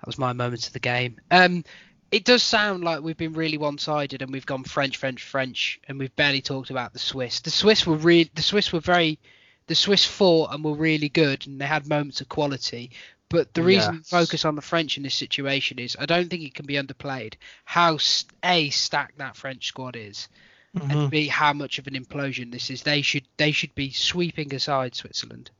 [0.00, 1.20] That was my moment of the game.
[1.30, 1.64] Um,
[2.10, 5.98] it does sound like we've been really one-sided and we've gone French, French, French, and
[5.98, 7.40] we've barely talked about the Swiss.
[7.40, 9.18] The Swiss were really, the Swiss were very,
[9.66, 12.90] the Swiss fought and were really good, and they had moments of quality.
[13.30, 14.10] But the reason we Yes.
[14.10, 17.34] focus on the French in this situation is I don't think it can be underplayed
[17.64, 17.98] how
[18.44, 20.28] a stacked that French squad is,
[20.76, 20.90] Mhm.
[20.90, 22.82] and b how much of an implosion this is.
[22.82, 25.50] They should they should be sweeping aside Switzerland.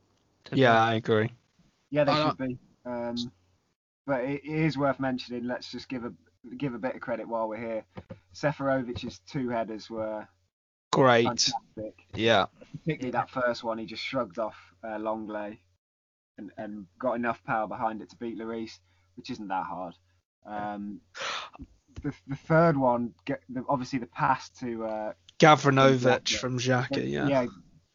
[0.51, 0.77] Yeah, me.
[0.77, 1.31] I agree.
[1.91, 2.57] Yeah, they I should be.
[2.85, 3.15] Um,
[4.05, 5.45] but it, it is worth mentioning.
[5.45, 6.13] Let's just give a
[6.57, 7.85] give a bit of credit while we're here.
[8.33, 10.27] Seferovic's two headers were
[10.91, 11.25] Great.
[11.25, 12.05] fantastic.
[12.13, 12.45] Yeah.
[12.83, 15.57] Particularly that first one, he just shrugged off uh, Lenglet
[16.37, 18.79] and, and got enough power behind it to beat Lloris,
[19.15, 19.93] which isn't that hard.
[20.45, 21.01] Um,
[22.03, 26.37] the, the third one, get, the, obviously the pass to uh, Gavranovic Yeah.
[26.37, 27.27] from Xhaka, yeah.
[27.27, 27.45] yeah,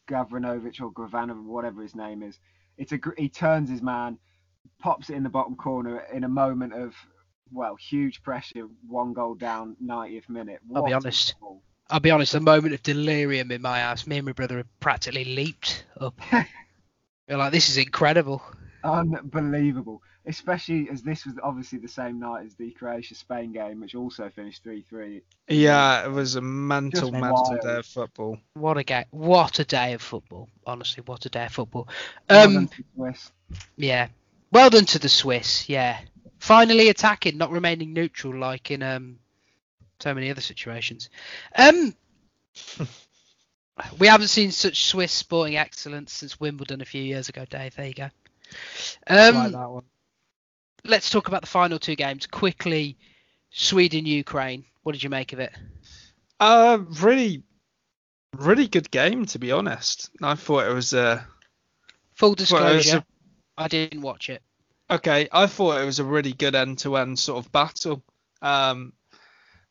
[0.08, 2.38] Gavranovic or Gravanov, whatever his name is.
[2.76, 4.18] It's a he turns his man,
[4.78, 6.94] pops it in the bottom corner in a moment of
[7.52, 10.60] well huge pressure, one goal down, 90th minute.
[10.74, 11.34] I'll be honest.
[11.40, 11.62] goal.
[11.90, 14.06] I'll be honest, a moment of delirium in my house.
[14.06, 16.20] Me and my brother have practically leaped up.
[17.28, 18.42] We're like, this is incredible.
[18.84, 23.94] Unbelievable, especially as this was obviously the same night as the Croatia Spain game, which
[23.94, 25.22] also finished 3-3.
[25.48, 27.60] Yeah, it was a mental, Just mental wild.
[27.62, 28.38] day of football.
[28.54, 29.04] What a game!
[29.10, 30.48] What a day of football.
[30.66, 31.88] Honestly, what a day of football.
[32.28, 33.32] Well Um, done to the Swiss.
[33.76, 34.08] yeah.
[34.52, 35.68] Well done to the Swiss.
[35.68, 35.98] Yeah.
[36.38, 39.18] Finally attacking, not remaining neutral like in um
[40.00, 41.10] so many other situations.
[41.56, 41.94] Um.
[44.00, 47.76] We haven't seen such Swiss sporting excellence since Wimbledon a few years ago, Dave.
[47.76, 48.08] There you go.
[49.06, 49.84] Um, like that one.
[50.84, 52.96] Let's talk about the final two games quickly.
[53.50, 54.64] Sweden, Ukraine.
[54.82, 55.52] What did you make of it?
[56.40, 57.42] Uh, really,
[58.36, 60.10] really good game to be honest.
[60.22, 61.26] I thought it was a
[62.14, 63.04] Full Well, it was disclosure,
[63.56, 64.42] I didn't watch it.
[64.90, 65.28] okay.
[65.32, 68.02] I thought it was a really good end-to-end sort of battle.
[68.42, 68.92] Um,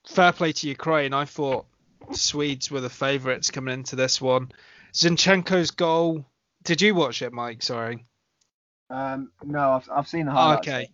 [0.08, 1.14] fair play to Ukraine.
[1.14, 1.66] I thought
[2.14, 4.52] Swedes were the favourites coming into this one.
[4.94, 6.26] Zinchenko's goal.
[6.64, 7.64] Did you watch it, Mike?
[7.64, 8.06] Sorry.
[8.90, 10.68] Um, no, I've, I've seen the highlights.
[10.68, 10.90] okay.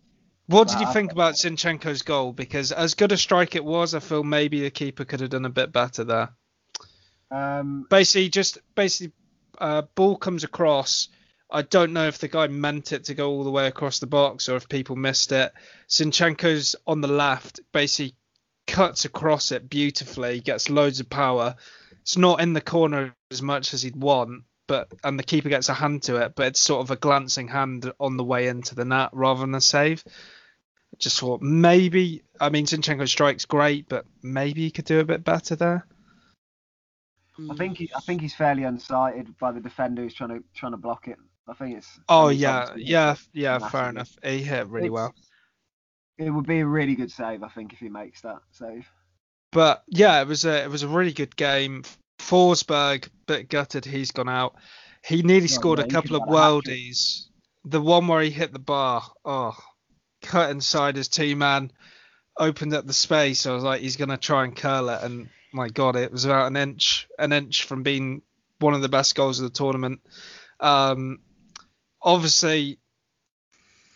[0.48, 2.34] What did you think about Zinchenko's goal?
[2.34, 5.46] Because as good a strike it was, I feel maybe the keeper could have done
[5.46, 6.30] a bit better there.
[7.32, 9.14] Um, Basically, just basically,
[9.58, 11.08] uh, ball comes across.
[11.50, 14.08] I don't know if the guy meant it to go all the way across the
[14.08, 15.54] box or if people missed it.
[15.88, 18.16] Zinchenko's on the left, basically
[18.68, 21.56] cuts across it beautifully, gets loads of power.
[22.02, 25.70] It's not in the corner as much as he'd want, but and the keeper gets
[25.70, 28.76] a hand to it, but it's sort of a glancing hand on the way into
[28.76, 30.03] the net rather than a save.
[30.99, 35.24] Just thought maybe, I mean, Zinchenko strikes great, but maybe he could do a bit
[35.24, 35.88] better there.
[37.49, 40.74] I think he, I think he's fairly unsighted by the defender who's trying to trying
[40.74, 41.18] to block it.
[41.47, 41.99] I think it's.
[42.07, 43.57] Oh it's yeah, yeah, yeah.
[43.57, 44.16] Fair enough.
[44.24, 45.16] He hit really It's- well.
[46.20, 48.88] It would be a really good save, I think, if he makes that save.
[49.51, 51.84] But yeah, it was a it was a really good game.
[52.30, 54.56] Forsberg, bit gutted, he's gone out.
[55.06, 56.76] He nearly Oh, scored yeah, a couple of have had a hat-trick.
[56.78, 57.26] worldies.
[57.66, 59.58] The one where he hit the bar, oh,
[60.22, 61.72] cut inside his two man,
[62.38, 63.46] opened up the space.
[63.46, 66.48] I was like, he's gonna try and curl it, and my god, it was about
[66.48, 68.22] an inch, an inch from being
[68.60, 70.00] one of the best goals of the tournament.
[70.60, 71.20] Um,
[72.02, 72.80] obviously,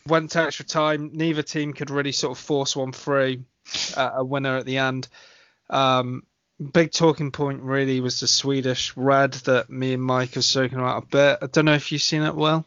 [0.05, 1.11] went to extra time.
[1.13, 3.43] Neither team could really sort of force one through.
[3.97, 5.09] Uh, a winner at the end.
[5.69, 6.23] Um,
[6.59, 11.03] big talking point really was the Swedish red that me and Mike have spoken about
[11.03, 11.39] a bit.
[11.41, 12.65] I don't know if you've seen it well.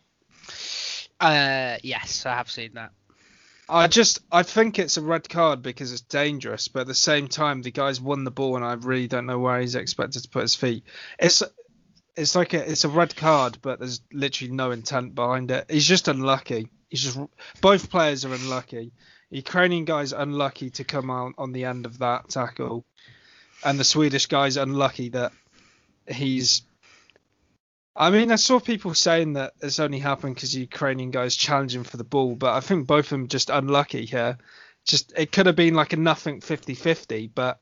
[1.19, 2.93] Uh, yes, I have seen that.
[3.69, 7.29] I just I think it's a red card because it's dangerous, but at the same
[7.29, 10.29] time the guy's won the ball and I really don't know where he's expected to
[10.29, 10.85] put his feet.
[11.19, 11.43] It's
[12.17, 15.71] it's like a it's a red card, but there's literally no intent behind it.
[15.71, 16.69] He's just unlucky.
[16.89, 17.19] He's just
[17.61, 18.93] both players are unlucky.
[19.31, 22.85] Ukrainian guy's unlucky to come out on the end of that tackle,
[23.65, 25.33] and the Swedish guy's unlucky that
[26.07, 26.63] he's.
[27.97, 31.85] I mean, I saw people saying that it's only happened because the Ukrainian guy's challenging
[31.85, 34.39] for the ball, but I think both of them just unlucky here.
[34.87, 37.61] Just it could have been like a nothing 50-50, but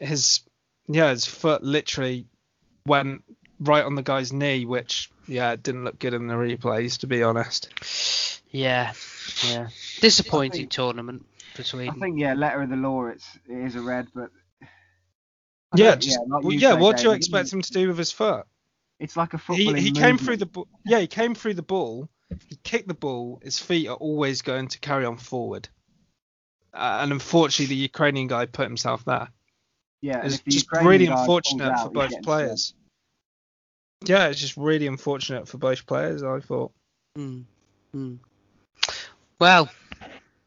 [0.00, 0.40] his
[0.88, 2.26] yeah his foot literally
[2.86, 3.22] went
[3.60, 7.06] right on the guy's knee, which yeah it didn't look good in the replays to
[7.06, 7.68] be honest.
[8.50, 8.92] Yeah,
[9.46, 9.68] yeah.
[10.00, 11.94] Disappointing think- tournament for Sweden.
[11.94, 14.39] I think yeah, letter of the law, it's it is a red, but I
[15.74, 16.74] Yeah, don't- just, like well, yeah.
[16.74, 18.46] What do you expect isn't him to do with his foot?
[18.98, 20.68] It's like a He, he came through the ball.
[20.84, 22.08] Yeah, he came through the ball.
[22.48, 23.40] He kicked the ball.
[23.42, 25.68] His feet are always going to carry on forward.
[26.72, 29.28] Uh, and unfortunately, the Ukrainian guy put himself there.
[30.02, 32.74] Yeah, It's just Ukrainian really unfortunate out, for both getting players.
[34.04, 36.22] Yeah, it's just really unfortunate for both players.
[36.22, 36.72] I thought.
[37.18, 37.44] Mm,
[37.94, 38.18] mm.
[39.38, 39.68] Well,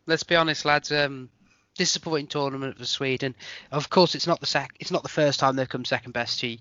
[0.05, 0.91] let's be honest, lads.
[0.91, 1.29] Um,
[1.77, 3.35] disappointing tournament for Sweden.
[3.71, 6.39] Of course, it's not the sec- It's not the first time they've come second best
[6.41, 6.57] to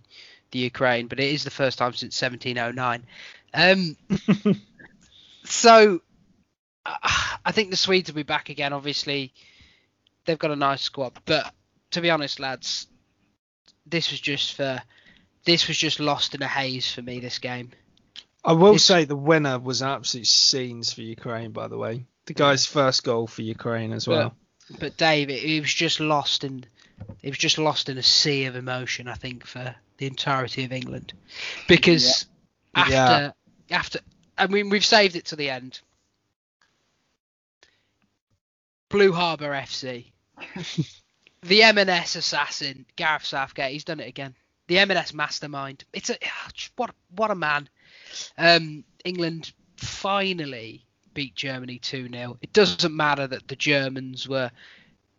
[0.51, 3.07] the Ukraine, but it is the first time since 1709.
[3.55, 3.97] Um,
[5.45, 6.01] so
[6.87, 6.97] uh,
[7.45, 8.73] I think the Swedes will be back again.
[8.73, 9.33] Obviously,
[10.25, 11.53] they've got a nice squad, but
[11.91, 12.87] to be honest, lads,
[13.87, 14.81] this was just for
[15.45, 17.21] this was just lost in a haze for me.
[17.21, 17.71] This game.
[18.45, 21.53] I will say the winner was absolute scenes for Ukraine.
[21.53, 24.35] By the way, the guy's first goal for Ukraine as well.
[24.79, 26.65] But Dave, it, it was just lost in
[27.23, 29.09] it was just lost in a sea of emotion.
[29.09, 31.13] I think for the entirety of England,
[31.69, 32.27] because
[32.75, 33.33] after Yeah.
[33.71, 34.01] after
[34.39, 35.81] I mean we've saved it to the end.
[38.89, 40.13] Blue Harbour FC,
[41.43, 43.73] the M&S assassin Gareth Southgate.
[43.73, 44.35] He's done it again.
[44.69, 45.85] The M&S mastermind.
[45.93, 46.17] It's a
[46.77, 47.69] what what a man.
[48.37, 52.39] Um, England finally beat Germany 2 0.
[52.43, 54.51] It doesn't matter that the Germans were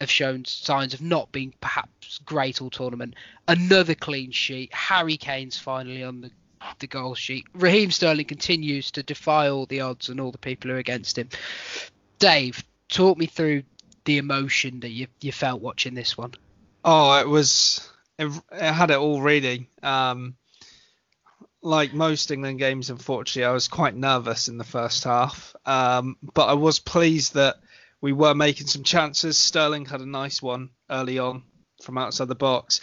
[0.02, 3.16] have shown signs of not being perhaps great all tournament.
[3.48, 4.74] Another clean sheet.
[4.74, 6.32] Harry Kane's finally on the,
[6.80, 7.46] the goal sheet.
[7.54, 11.18] Raheem Sterling continues to defy all the odds and all the people who are against
[11.18, 11.30] him.
[12.20, 13.64] Dave, talk me through
[14.06, 16.34] the emotion that you, you felt watching this one.
[16.84, 17.90] Oh, it was.
[18.20, 19.70] It, it had it all really.
[19.82, 20.36] Um,
[21.64, 25.56] like most England games, unfortunately, I was quite nervous in the first half.
[25.66, 27.56] Um, but I was pleased that
[28.02, 29.38] we were making some chances.
[29.38, 31.44] Sterling had a nice one early on
[31.82, 32.82] from outside the box.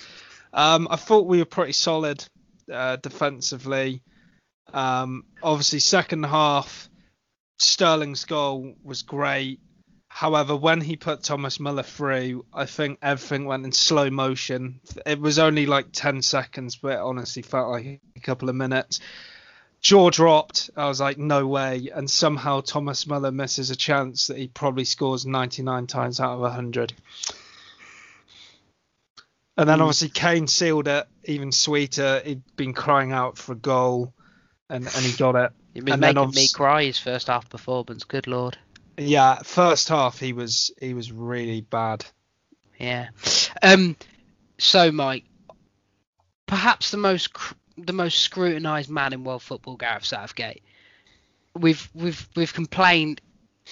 [0.53, 2.25] Um, I thought we were pretty solid
[2.73, 4.03] uh, defensively.
[4.73, 6.89] Um, obviously, second half,
[7.59, 9.61] Sterling's goal was great.
[10.13, 14.81] However, when he put Thomas Muller through, I think everything went in slow motion.
[15.07, 18.99] It was only like 10 seconds, but it honestly felt like a couple of minutes.
[19.81, 20.69] Jaw dropped.
[20.77, 21.91] I was like, no way.
[21.95, 26.41] And somehow Thomas Muller misses a chance that he probably scores 99 times out of
[26.41, 26.93] 100.
[29.57, 29.83] And then Mm.
[29.83, 32.21] obviously Kane sealed it even sweeter.
[32.25, 34.13] He'd been crying out for a goal,
[34.69, 35.53] and, and he got it.
[35.75, 38.05] It was And making me cry his first half performance.
[38.05, 38.59] Good lord.
[39.01, 42.05] Yeah, first half he was he was really bad.
[42.79, 43.09] Yeah.
[43.63, 43.97] Um.
[44.59, 45.25] So, Mike,
[46.47, 50.63] perhaps the most cr- the most scrutinised man in world football, Gareth Southgate.
[51.55, 53.23] We've we've we've complained,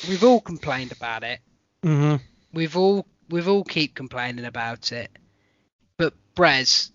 [0.09, 1.41] we've all complained about it.
[1.83, 2.17] hmm
[2.55, 5.11] We've all we've all keep complaining about it.
[5.99, 6.91] But Brez,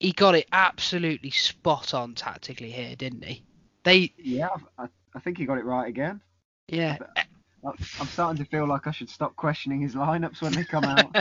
[0.00, 3.44] he got it absolutely spot on tactically here, didn't he?
[3.84, 6.20] They Yeah, I, I think he got it right again.
[6.68, 6.98] Yeah.
[7.16, 7.24] I-
[7.64, 11.14] I'm starting to feel like I should stop questioning his lineups when they come out.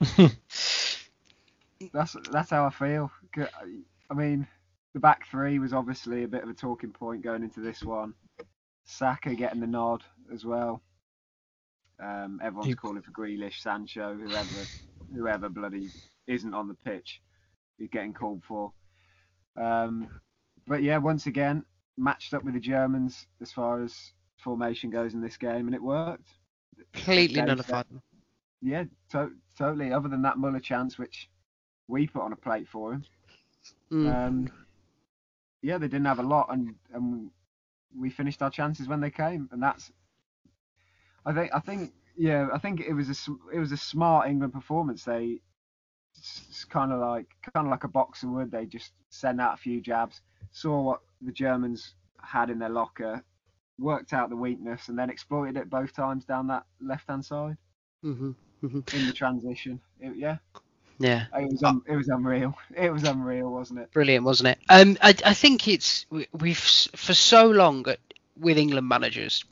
[1.92, 3.10] that's that's how I feel.
[4.10, 4.46] I mean,
[4.94, 8.14] the back three was obviously a bit of a talking point going into this one.
[8.84, 10.02] Saka getting the nod
[10.32, 10.80] as well.
[12.00, 14.64] Um, everyone's You- calling for Grealish, Sancho, whoever,
[15.14, 15.90] whoever bloody
[16.28, 17.20] isn't on the pitch,
[17.80, 18.72] is getting called for.
[19.56, 20.08] Um,
[20.68, 21.64] but yeah, once again,
[21.96, 25.82] matched up with the Germans as far as formation goes in this game, and it
[25.82, 26.28] worked.
[26.92, 28.02] Completely nullified them.
[28.60, 29.92] Yeah, to- totally.
[29.92, 31.28] Other than that Muller chance, which
[31.86, 33.04] we put on a plate for him,
[33.90, 34.14] Mm.
[34.14, 34.48] um,
[35.62, 37.30] yeah, they didn't have a lot, and, and
[37.96, 39.90] we finished our chances when they came, and that's.
[41.26, 44.52] I think I think yeah I think it was a it was a smart England
[44.52, 45.04] performance.
[45.04, 45.40] They
[46.68, 48.50] kind of like kind of like a boxer would.
[48.50, 50.20] They just send out a few jabs,
[50.50, 53.22] saw what the Germans had in their locker,
[53.78, 57.56] worked out the weakness, and then exploited it both times down that left hand side
[58.02, 59.80] hmm hmm in the transition.
[60.00, 60.38] It, yeah,
[60.98, 61.26] Yeah.
[61.34, 62.54] it was un- it was unreal.
[62.76, 63.90] It was unreal, wasn't it?
[63.92, 64.58] Brilliant, wasn't it?
[64.68, 67.98] Um, I, I think it's we- we've for so long at,
[68.38, 69.44] with England managers,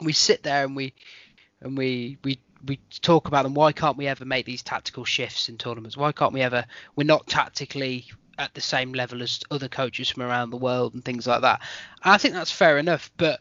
[0.00, 0.92] we sit there and we
[1.60, 3.54] and we we we talk about them.
[3.54, 5.96] Why can't we ever make these tactical shifts in tournaments?
[5.96, 6.64] Why can't we ever?
[6.96, 8.06] We're not tactically
[8.38, 11.60] at the same level as other coaches from around the world and things like that.
[12.04, 13.40] And I think that's fair enough, but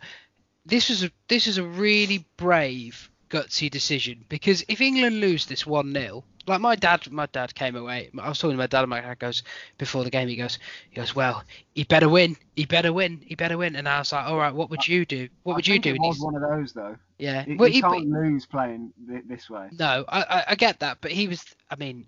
[0.66, 5.66] this was a this is a really brave gutsy decision because if England lose this
[5.66, 8.12] one 0 like my dad, my dad came away.
[8.20, 9.42] I was talking to my dad, and my dad goes
[9.80, 10.28] before the game.
[10.28, 10.60] He goes,
[10.92, 11.44] he goes, well,
[11.74, 13.76] he better win, he better win, he better win.
[13.76, 15.28] And I was like, all right, what would you do?
[15.42, 15.96] What I would you do?
[15.96, 16.98] It was he's- one of those though.
[17.18, 19.70] yeah, You, well, you he- can't lose playing th- this way.
[19.72, 21.44] no, I, I I get that, but he was.
[21.72, 22.06] I mean,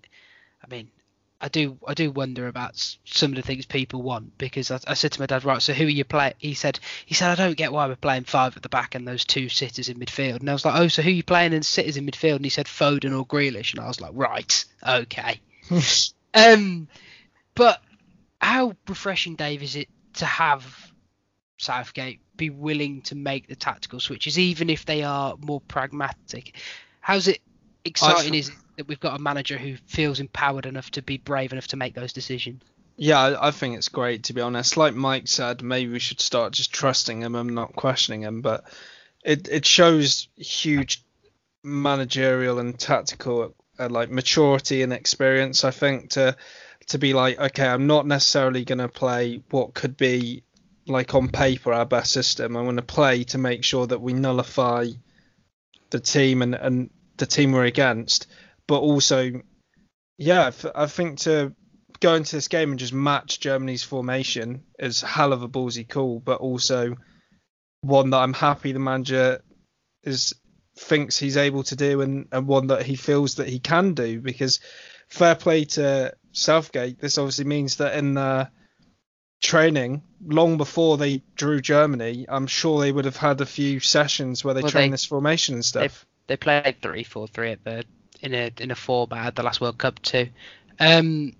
[0.64, 0.88] I mean,
[1.40, 4.94] I do I do wonder about some of the things people want because I, I
[4.94, 6.34] said to my dad, right, so who are you playing?
[6.38, 9.06] He said he said I don't get why we're playing five at the back and
[9.06, 10.40] those two sitters in midfield.
[10.40, 12.36] And I was like, oh, so who are you playing in sitters in midfield?
[12.36, 15.40] And he said Foden or Grealish, and I was like, right, okay.
[16.34, 16.88] um,
[17.54, 17.80] but
[18.40, 20.92] how refreshing, Dave, is it to have
[21.58, 26.56] Southgate be willing to make the tactical switches, even if they are more pragmatic?
[27.00, 27.40] How's it
[27.84, 28.34] exciting?
[28.34, 31.66] Is it that we've got a manager who feels empowered enough to be brave enough
[31.66, 32.62] to make those decisions?
[32.96, 34.76] Yeah, I, think it's great to be honest.
[34.76, 38.40] Like Mike said, maybe we should start just trusting him and not questioning him.
[38.40, 38.64] But
[39.24, 41.04] it it shows huge
[41.62, 45.64] managerial and tactical uh, like maturity and experience.
[45.64, 46.36] I think to
[46.88, 50.42] to be like, okay, I'm not necessarily going to play what could be
[50.86, 52.56] like on paper our best system.
[52.56, 54.86] I'm going to play to make sure that we nullify
[55.90, 58.28] the team and and the team we're against.
[58.68, 59.32] But also,
[60.18, 61.54] yeah, I think to
[62.00, 66.20] go into this game and just match Germany's formation is hell of a ballsy call,
[66.20, 66.94] but also
[67.80, 69.40] one that I'm happy the manager
[70.04, 70.34] is
[70.76, 74.20] thinks he's able to do and, and one that he feels that he can do
[74.20, 74.60] because
[75.08, 77.00] fair play to Southgate.
[77.00, 78.48] This obviously means that in the
[79.42, 84.44] training, long before they drew Germany, I'm sure they would have had a few sessions
[84.44, 86.04] where they Well, trained they- this formation and stuff.
[86.26, 87.84] They played three four three at the
[88.20, 90.28] in a in a four bad the last World Cup too.
[90.78, 91.34] Um,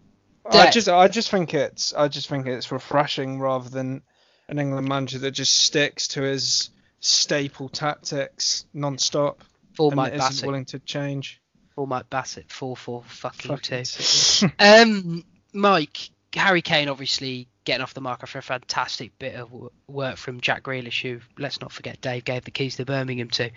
[0.50, 4.02] I just I just think it's I just think it's refreshing rather than
[4.48, 6.70] an England manager that just sticks to his
[7.00, 11.40] staple tactics non-stop full and isn't Bassett, willing to change.
[11.74, 14.48] full Mike Bassett, four four fucking Fucking two.
[14.58, 19.52] Um, Mike, Harry Kane obviously getting off the mark after a fantastic bit of
[19.86, 23.50] work from Jack Grealish, who let's not forget Dave gave the keys to Birmingham to.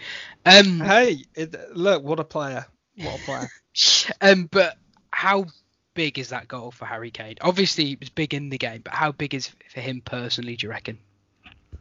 [0.46, 2.66] Um, hey, it, look what a player!
[2.98, 3.50] What a player!
[4.22, 4.78] um, but
[5.12, 5.46] how
[5.94, 7.36] big is that goal for Harry Kane?
[7.42, 10.56] Obviously, it was big in the game, but how big is for him personally?
[10.56, 11.00] Do you reckon?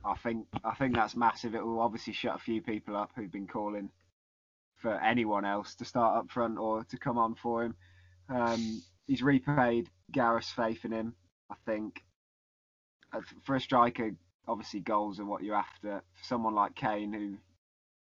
[0.04, 1.54] I think I think that's massive.
[1.54, 3.90] It will obviously shut a few people up who've been calling
[4.78, 7.74] for anyone else to start up front or to come on for him.
[8.28, 11.14] Um, he's repaid Gareth's faith in him.
[11.50, 12.02] I think
[13.12, 14.12] Uh, for a striker,
[14.48, 16.02] obviously goals are what you're after.
[16.14, 17.38] For someone like Kane, who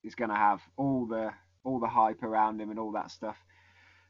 [0.04, 1.32] is going to have all the
[1.66, 3.36] all the hype around him and all that stuff,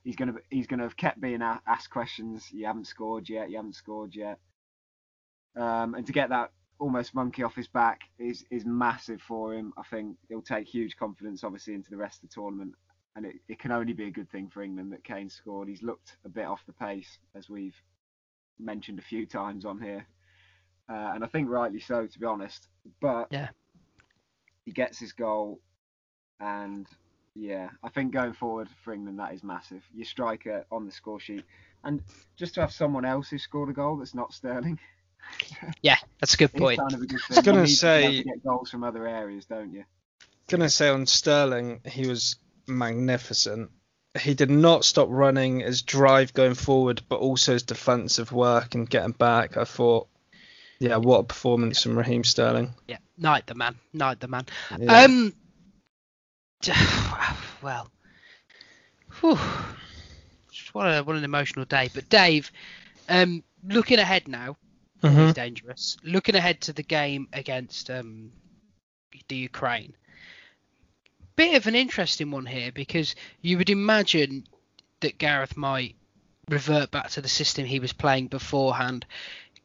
[0.04, 2.52] he's gonna he's gonna have kept being a- asked questions.
[2.52, 3.50] You haven't scored yet.
[3.50, 4.38] You haven't scored yet.
[5.56, 9.72] Um, and to get that almost monkey off his back is is massive for him.
[9.78, 12.74] I think he'll take huge confidence, obviously, into the rest of the tournament.
[13.16, 15.68] And it, it can only be a good thing for England that Kane scored.
[15.68, 17.74] He's looked a bit off the pace, as we've
[18.58, 20.06] mentioned a few times on here,
[20.90, 22.68] uh, and I think rightly so, to be honest.
[23.00, 23.48] But Yeah.
[24.66, 25.60] he gets his goal,
[26.40, 26.86] and
[27.38, 29.82] yeah, I think going forward for England that is massive.
[29.94, 31.44] Your striker on the score sheet,
[31.84, 32.02] and
[32.36, 34.78] just to have someone else who scored a goal that's not Sterling.
[35.82, 36.78] Yeah, that's a good It's point.
[36.78, 37.42] kind of a good thing.
[37.42, 39.84] gonna you need to say- to get goals from other areas, don't you?
[40.48, 42.36] gonna say on Sterling, he was
[42.68, 43.70] magnificent.
[44.20, 48.88] He did not stop running his drive going forward, but also his defensive work and
[48.88, 49.56] getting back.
[49.56, 50.06] I thought,
[50.78, 52.72] yeah, what a performance from Raheem Sterling.
[52.86, 54.46] Yeah, night the man, night the man.
[54.78, 55.02] Yeah.
[55.02, 55.34] Um,
[57.62, 57.90] well,
[59.20, 59.38] whew,
[60.50, 61.90] just what a what an emotional day.
[61.92, 62.50] But Dave,
[63.08, 64.56] um, looking ahead now,
[65.02, 65.28] Mhm.
[65.28, 65.96] is dangerous.
[66.02, 68.32] Looking ahead to the game against um,
[69.28, 69.94] the Ukraine.
[71.36, 74.46] Bit of an interesting one here because you would imagine
[75.00, 75.94] that Gareth might
[76.48, 79.04] revert back to the system he was playing beforehand.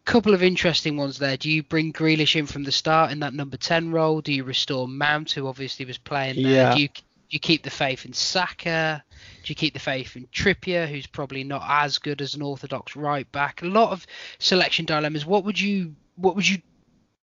[0.05, 1.37] Couple of interesting ones there.
[1.37, 4.21] Do you bring Grealish in from the start in that number 10 role?
[4.21, 6.51] Do you restore Mount, who obviously was playing there?
[6.51, 6.75] Yeah.
[6.75, 9.03] Do you, do you keep the faith in Saka?
[9.43, 12.95] Do you keep the faith in Trippier, who's probably not as good as an orthodox
[12.95, 13.61] right back?
[13.61, 14.05] A lot of
[14.39, 15.25] selection dilemmas.
[15.25, 16.61] What would you what would you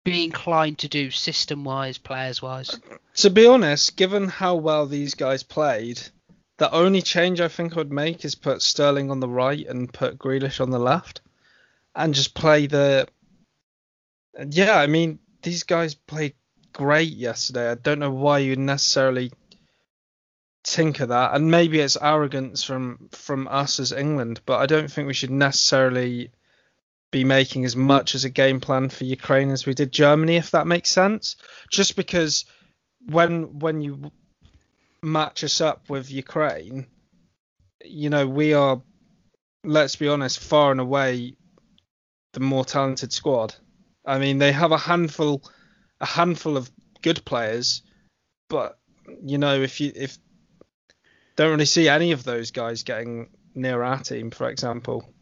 [0.05, 2.79] be inclined to do system wise, players wise?
[3.17, 6.01] To be honest, given how well these guys played,
[6.59, 9.93] the only change I think I would make is put Sterling on the right and
[9.93, 11.21] put Grealish on the left,
[11.95, 13.09] and just play the.
[14.51, 16.35] Yeah, I mean these guys played
[16.73, 17.71] great yesterday.
[17.71, 19.33] I don't know why you necessarily
[20.65, 25.07] tinker that, and maybe it's arrogance from from us as England, but I don't think
[25.07, 26.31] we should necessarily
[27.11, 30.53] be making as much as a game plan for Ukraine as we did Germany, if
[30.53, 31.37] that makes sense.
[31.71, 32.47] Just because
[33.07, 34.11] when when you
[35.03, 36.87] match us up with Ukraine,
[37.85, 38.81] you know we are,
[39.65, 41.37] let's be honest, far and away
[42.33, 43.55] the more talented squad.
[44.05, 45.43] I mean, they have a handful,
[46.01, 46.71] a handful of
[47.03, 47.83] good players,
[48.49, 48.79] but
[49.25, 50.19] you know if you if
[51.37, 55.13] don't really see any of those guys getting near our team, for example.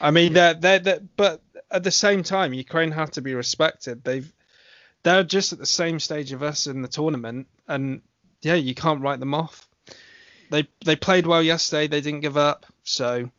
[0.00, 4.04] I mean, they're, they're, they're, but at the same time, Ukraine have to be respected.
[4.04, 4.30] They've
[5.02, 8.00] they're just at the same stage of us in the tournament, and
[8.42, 9.68] yeah, you can't write them off.
[10.50, 11.86] They they played well yesterday.
[11.86, 13.30] They didn't give up, so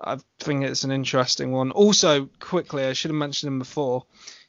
[0.00, 1.70] I think it's an interesting one.
[1.72, 4.04] Also, quickly, I should have mentioned him before.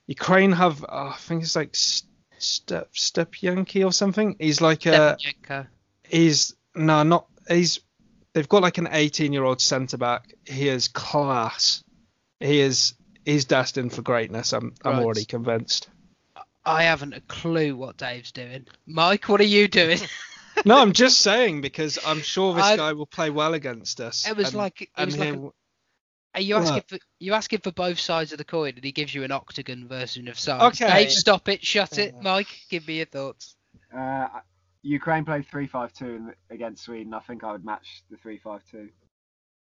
[0.07, 4.35] Ukraine have, oh, I think it's like Step Step Yankee or something.
[4.39, 5.67] He's like a Stepanenko.
[6.03, 7.79] he's no not he's
[8.33, 11.83] they've got like an 18 year old centre back he is class
[12.39, 12.93] he is
[13.25, 15.03] he's destined for greatness i'm i'm Right.
[15.03, 15.89] already convinced
[16.65, 18.67] I haven't a clue what Dave's doing.
[18.85, 19.97] Mike, what are you doing?
[20.65, 24.27] no i'm just saying because i'm sure this I- guy will play well against us
[24.27, 25.55] It was and- like it and was like a, he'll-
[26.35, 26.89] are you asking What?
[26.89, 29.87] for you asking for both sides of the coin, and he gives you an octagon
[29.87, 30.79] version of sides.
[30.79, 31.05] Okay.
[31.05, 32.47] Dave, stop it, shut it, Mike.
[32.69, 33.55] Give me your thoughts.
[33.91, 34.27] Uh,
[34.83, 37.15] Ukraine played 3-5-2 against Sweden.
[37.15, 38.89] I think I would match the 3-5-2.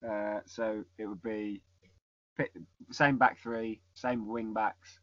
[0.07, 1.61] Uh, so it would be
[2.37, 2.49] pi-
[2.91, 4.99] same back three, same wing backs.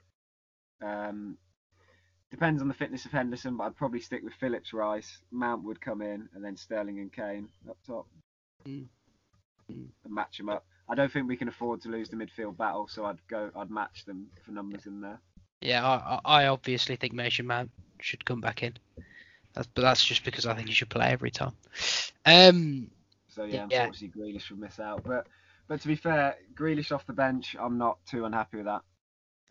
[0.85, 1.39] Um,
[2.35, 5.19] depends on the fitness of Henderson, but I'd probably stick with Phillips Rice.
[5.31, 8.07] Mount would come in, and then Sterling and Kane up top
[8.67, 8.87] Mm.
[9.69, 10.65] And match them up.
[10.89, 13.51] I don't think we can afford to lose the midfield battle, so I'd go.
[13.57, 15.19] I'd match them for numbers in there.
[15.61, 17.71] Yeah, I, I I obviously think Mason Mount
[18.01, 18.75] should come back in.
[19.55, 21.53] That's, but that's just because I think he should play every time.
[22.27, 22.91] Um,
[23.29, 23.85] So yeah, Yeah.
[23.85, 25.03] unfortunately Grealish would miss out.
[25.05, 25.27] But
[25.69, 28.83] but to be fair, Grealish off the bench, I'm not too unhappy with that.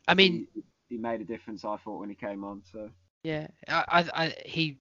[0.07, 1.65] I mean, he, he made a difference.
[1.65, 2.63] I thought when he came on.
[2.71, 2.89] So
[3.23, 4.77] yeah, I, I, I he,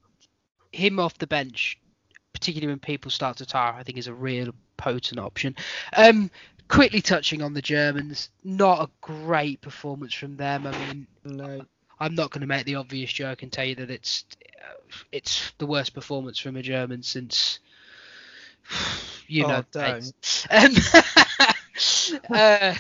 [0.72, 1.78] him off the bench,
[2.32, 5.56] particularly when people start to tire, I think is a real potent option.
[5.96, 6.30] Um,
[6.68, 10.66] quickly touching on the Germans, not a great performance from them.
[10.66, 11.66] I mean, no
[12.00, 14.24] I'm not going to make the obvious joke and tell you that it's
[15.12, 17.60] it's the worst performance from a German since
[19.28, 19.64] you Oh, know.
[19.72, 20.12] don't.
[20.50, 20.72] Um,
[22.34, 22.74] uh,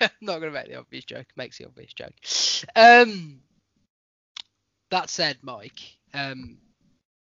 [0.00, 1.26] I'm not going to make the obvious joke.
[1.36, 2.14] Makes the obvious joke.
[2.74, 3.40] Um,
[4.90, 5.80] that said, Mike,
[6.14, 6.58] um,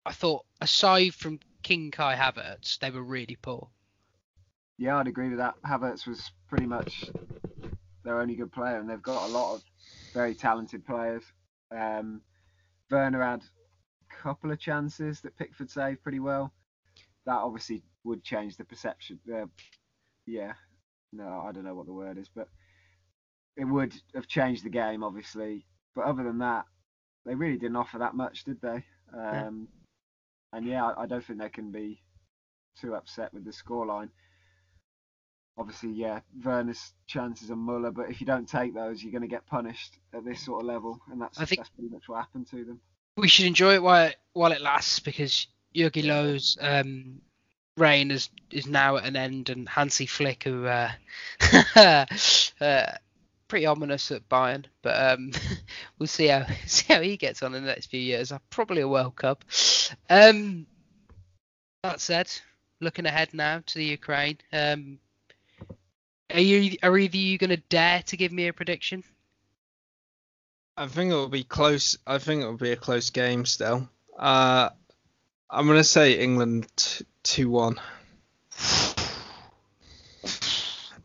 [0.05, 3.69] I thought aside from King Kai Havertz, they were really poor.
[4.79, 5.55] yeah, I'd agree with that.
[5.67, 7.05] Havertz was pretty much
[8.05, 9.63] their only good player, and they've got a lot of
[10.13, 11.23] very talented players.
[11.75, 12.21] Um,
[12.91, 16.53] Werner had a couple of chances that Pickford saved pretty well.
[17.27, 19.19] That obviously would change the perception.
[19.33, 19.47] Uh,
[20.27, 20.53] yeah,
[21.13, 22.49] no, I don't know what the word is, but
[23.57, 25.65] it would have changed the game, obviously.
[25.95, 26.65] But other than that,
[27.25, 28.85] they really didn't offer that much, did they?
[29.17, 29.69] Um,
[30.53, 32.01] And yeah, I, I don't think they can be
[32.81, 34.09] too upset with the scoreline.
[35.57, 39.29] Obviously, yeah, Werner's chances are Muller, but if you don't take those, you're going to
[39.29, 42.17] get punished at this sort of level, and that's I think- that's pretty much what
[42.19, 42.81] happened to them.
[43.17, 47.21] we should enjoy it while it, while it lasts because Jogi Löw's um,
[47.77, 50.91] reign is is now at an end, and Hansi Flick, who uh,
[51.77, 52.05] uh,
[53.55, 55.31] pretty ominous at Bayern, but um,
[55.99, 58.33] we'll see how see how he gets on in the next few years.
[58.33, 59.45] Uh, Probably a World Cup.
[60.11, 60.67] Um,
[61.85, 62.29] that said,
[62.81, 64.39] looking ahead now to the Ukraine.
[64.53, 64.99] Um,
[66.33, 69.05] are you are either you going to dare to give me a prediction?
[70.77, 71.97] I think it will be close.
[72.05, 73.89] I think it will be a close game still.
[74.19, 74.71] Uh,
[75.49, 76.67] I'm gonna say England
[77.23, 77.81] two one.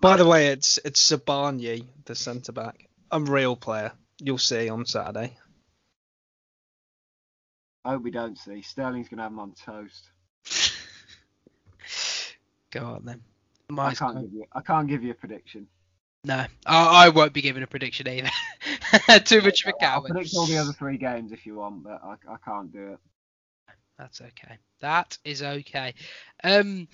[0.02, 3.92] By the way, it's it's Zabarnyi, the centre back, a real player.
[4.22, 5.38] You'll see on Saturday.
[7.84, 8.62] I hope we don't see.
[8.62, 10.10] Sterling's going to have them on toast.
[12.72, 13.22] Go on then.
[13.78, 14.46] I can't give you.
[14.54, 15.68] I can't give you a prediction.
[16.26, 18.30] No, I, I won't be giving a prediction either.
[19.24, 20.12] Too much of a I'll coward.
[20.12, 23.00] predict all the other three games if you want, but I, I can't do it.
[23.98, 24.58] That's okay.
[24.82, 25.94] That is okay.
[26.44, 26.88] Um,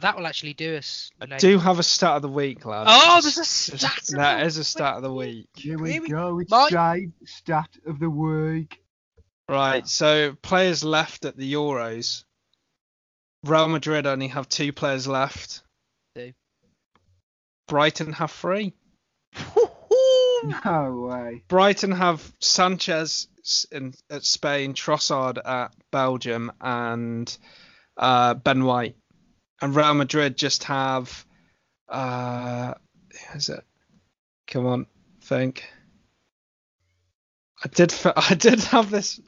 [0.00, 1.10] that will actually do us.
[1.20, 1.40] I ladies.
[1.40, 2.90] do have a stat of the week, lads.
[2.92, 3.98] Oh, there's a Just- stat.
[4.00, 5.48] of That the is a stat of the week.
[5.54, 6.38] Here we we go.
[6.38, 8.80] It's Mike- Dave, stat of the week.
[9.48, 12.24] Right, so players left at the Euros.
[13.44, 15.62] Real Madrid only have two players left.
[16.16, 16.32] Two.
[17.68, 18.72] Brighton have three.
[20.64, 21.42] No way.
[21.48, 23.26] Brighton have Sanchez
[23.72, 27.36] in, at Spain, Trossard at Belgium, and
[27.96, 28.96] uh, Ben White.
[29.60, 31.24] And Real Madrid just have.
[31.88, 32.74] Uh,
[33.30, 33.64] who is it?
[34.46, 34.86] Come on,
[35.22, 35.64] think.
[37.64, 37.92] I did.
[37.92, 39.20] f- I did have this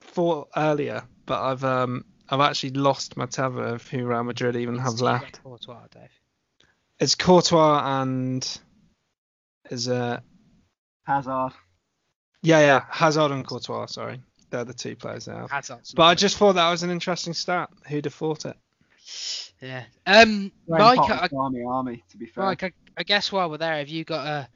[0.00, 4.78] thought earlier, but I've um I've actually lost my tether of who Real Madrid even
[4.78, 5.42] have left.
[5.42, 6.10] Courtois, Dave.
[6.98, 8.58] It's Courtois and
[9.70, 10.20] is uh
[11.04, 11.52] Hazard.
[12.42, 13.86] yeah yeah Hazard and Courtois.
[13.86, 14.20] Sorry,
[14.50, 15.46] they're the two players now.
[15.48, 17.70] Hazard's But I just thought that was an interesting stat.
[17.88, 18.56] Who'd have thought it?
[19.60, 19.84] Yeah.
[20.06, 22.44] Um, Mike, I, Army Army, to be fair.
[22.44, 24.48] Mike, I, I guess while we're there, have you got a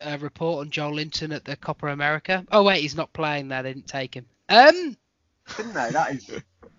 [0.00, 2.44] a report on Joelinton at the Copa America?
[2.50, 3.62] Oh wait, he's not playing there.
[3.62, 4.26] They didn't take him.
[4.48, 4.96] Um,
[5.56, 5.90] Didn't they?
[5.90, 6.30] That is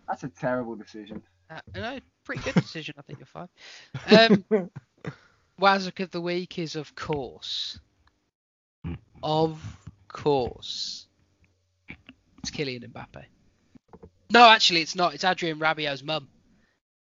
[0.08, 1.22] that's a terrible decision.
[1.50, 2.96] uh, no, pretty good decision.
[2.98, 3.50] I think you're fine.
[4.52, 4.70] Um,
[5.62, 7.80] Wazzock of the week is of course,
[9.22, 9.62] of
[10.08, 11.08] course,
[12.40, 13.26] it's Kylian Mbappe.
[14.32, 15.14] No, actually, it's not.
[15.14, 16.28] It's Adrien Rabiot's mum.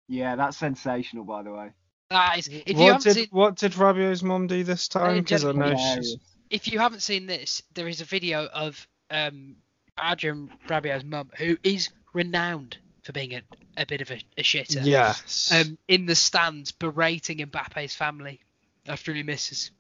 [0.09, 1.71] Yeah, that's sensational, by the way.
[2.11, 5.23] That is, if you what haven't did seen, what did Rabiot's mom do this time?
[5.23, 5.95] Because I know Hilarious.
[5.95, 6.17] she's
[6.51, 9.57] if you haven't seen this, there is a video of um,
[10.03, 13.43] Adrien Rabiot's mum, who is renowned for being a,
[13.77, 15.53] a bit of a, a shitter, yes.
[15.53, 18.41] um, in the stands berating Mbappe's family
[18.87, 19.71] after he misses.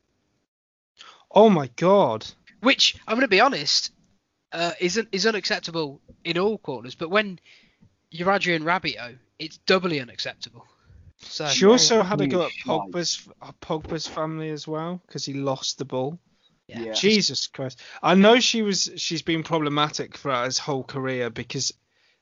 [1.31, 2.27] oh my god.
[2.61, 3.93] Which I'm going to be honest,
[4.53, 6.97] uh, isn't is unacceptable in all corners.
[6.97, 7.39] But when
[8.11, 10.67] you're Adrian Rabiot, it's doubly unacceptable.
[11.21, 12.53] So She also had a go at.
[12.67, 16.19] Pogba's uh, Pogba's family as well because he lost the ball.
[16.69, 16.85] yeah.
[16.85, 16.95] Yeah.
[16.95, 17.81] Jesus Christ!
[18.03, 21.73] I know she was she's been problematic throughout his whole career because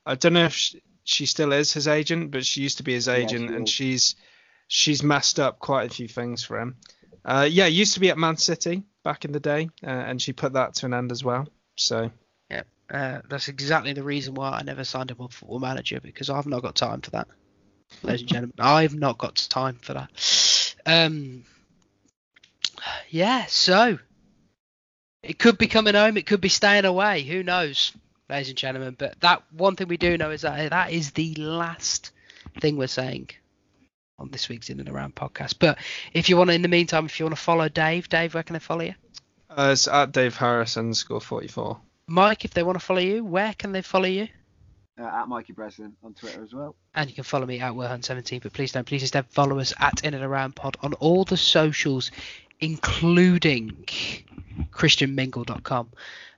[0.05, 2.93] I don't know if she, she still is his agent, but she used to be
[2.93, 3.73] his Yeah, agent, she and is.
[3.73, 4.15] she's
[4.67, 6.75] she's messed up quite a few things for him.
[7.23, 10.33] Uh, yeah, used to be at Man City back in the day, uh, and she
[10.33, 11.47] put that to an end as well.
[11.75, 12.09] So
[12.89, 16.47] Uh, that's exactly the reason why I never signed up on Football Manager because I've
[16.47, 17.27] not got time for that,
[18.01, 18.55] ladies and gentlemen.
[18.59, 20.75] I've not got time for that.
[20.85, 21.43] Um,
[23.09, 23.99] yeah, so
[25.21, 27.23] it could be coming home, it could be staying away.
[27.23, 27.91] Who knows,
[28.29, 28.95] ladies and gentlemen?
[28.97, 32.11] But that one thing we do know is that that is the last
[32.61, 33.31] thing we're saying
[34.17, 35.55] on this week's In and Around podcast.
[35.59, 35.77] But
[36.13, 38.43] if you want, to, in the meantime, if you want to follow Dave, Dave, where
[38.43, 38.95] can I follow you?
[39.49, 41.79] uh, it's at Dave Harris underscore forty four.
[42.07, 44.27] Mike, if they want to follow you, where can they follow you?
[44.99, 46.75] Uh, at Mikey Breslin on Twitter as well.
[46.95, 50.03] And you can follow me at Wilhunt17, but please don't, please instead follow us at
[50.03, 52.09] In and Around Pod on all the socials,
[52.59, 53.85] including
[54.71, 55.89] ChristianMingle.com.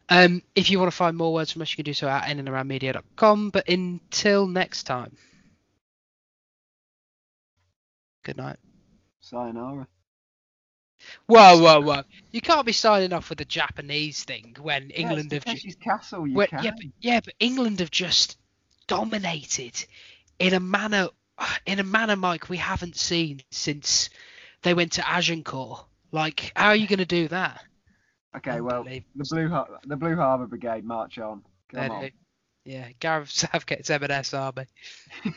[0.09, 2.23] Um, if you want to find more words from us, you can do so at
[2.23, 3.51] inandaroundmedia.com.
[3.51, 5.15] But until next time,
[8.23, 8.57] good night.
[9.21, 9.87] Sayonara.
[11.27, 12.03] Whoa, whoa, whoa!
[12.31, 15.43] You can't be signing off with the Japanese thing when England have.
[15.47, 16.27] it's ju- Takeshi's castle.
[16.27, 16.63] You when- can.
[16.63, 18.37] yeah, but, yeah, but England have just
[18.87, 19.85] dominated
[20.39, 21.09] in a manner,
[21.65, 24.09] in a manner, Mike, we haven't seen since
[24.63, 25.85] they went to Agincourt.
[26.11, 27.63] Like, how are you going to do that?
[28.37, 31.43] Okay, well, the Blue Har- the Blue Harbour Brigade march on.
[31.73, 32.09] Come on.
[32.65, 34.65] Yeah, Gareth Southgate's M&S army.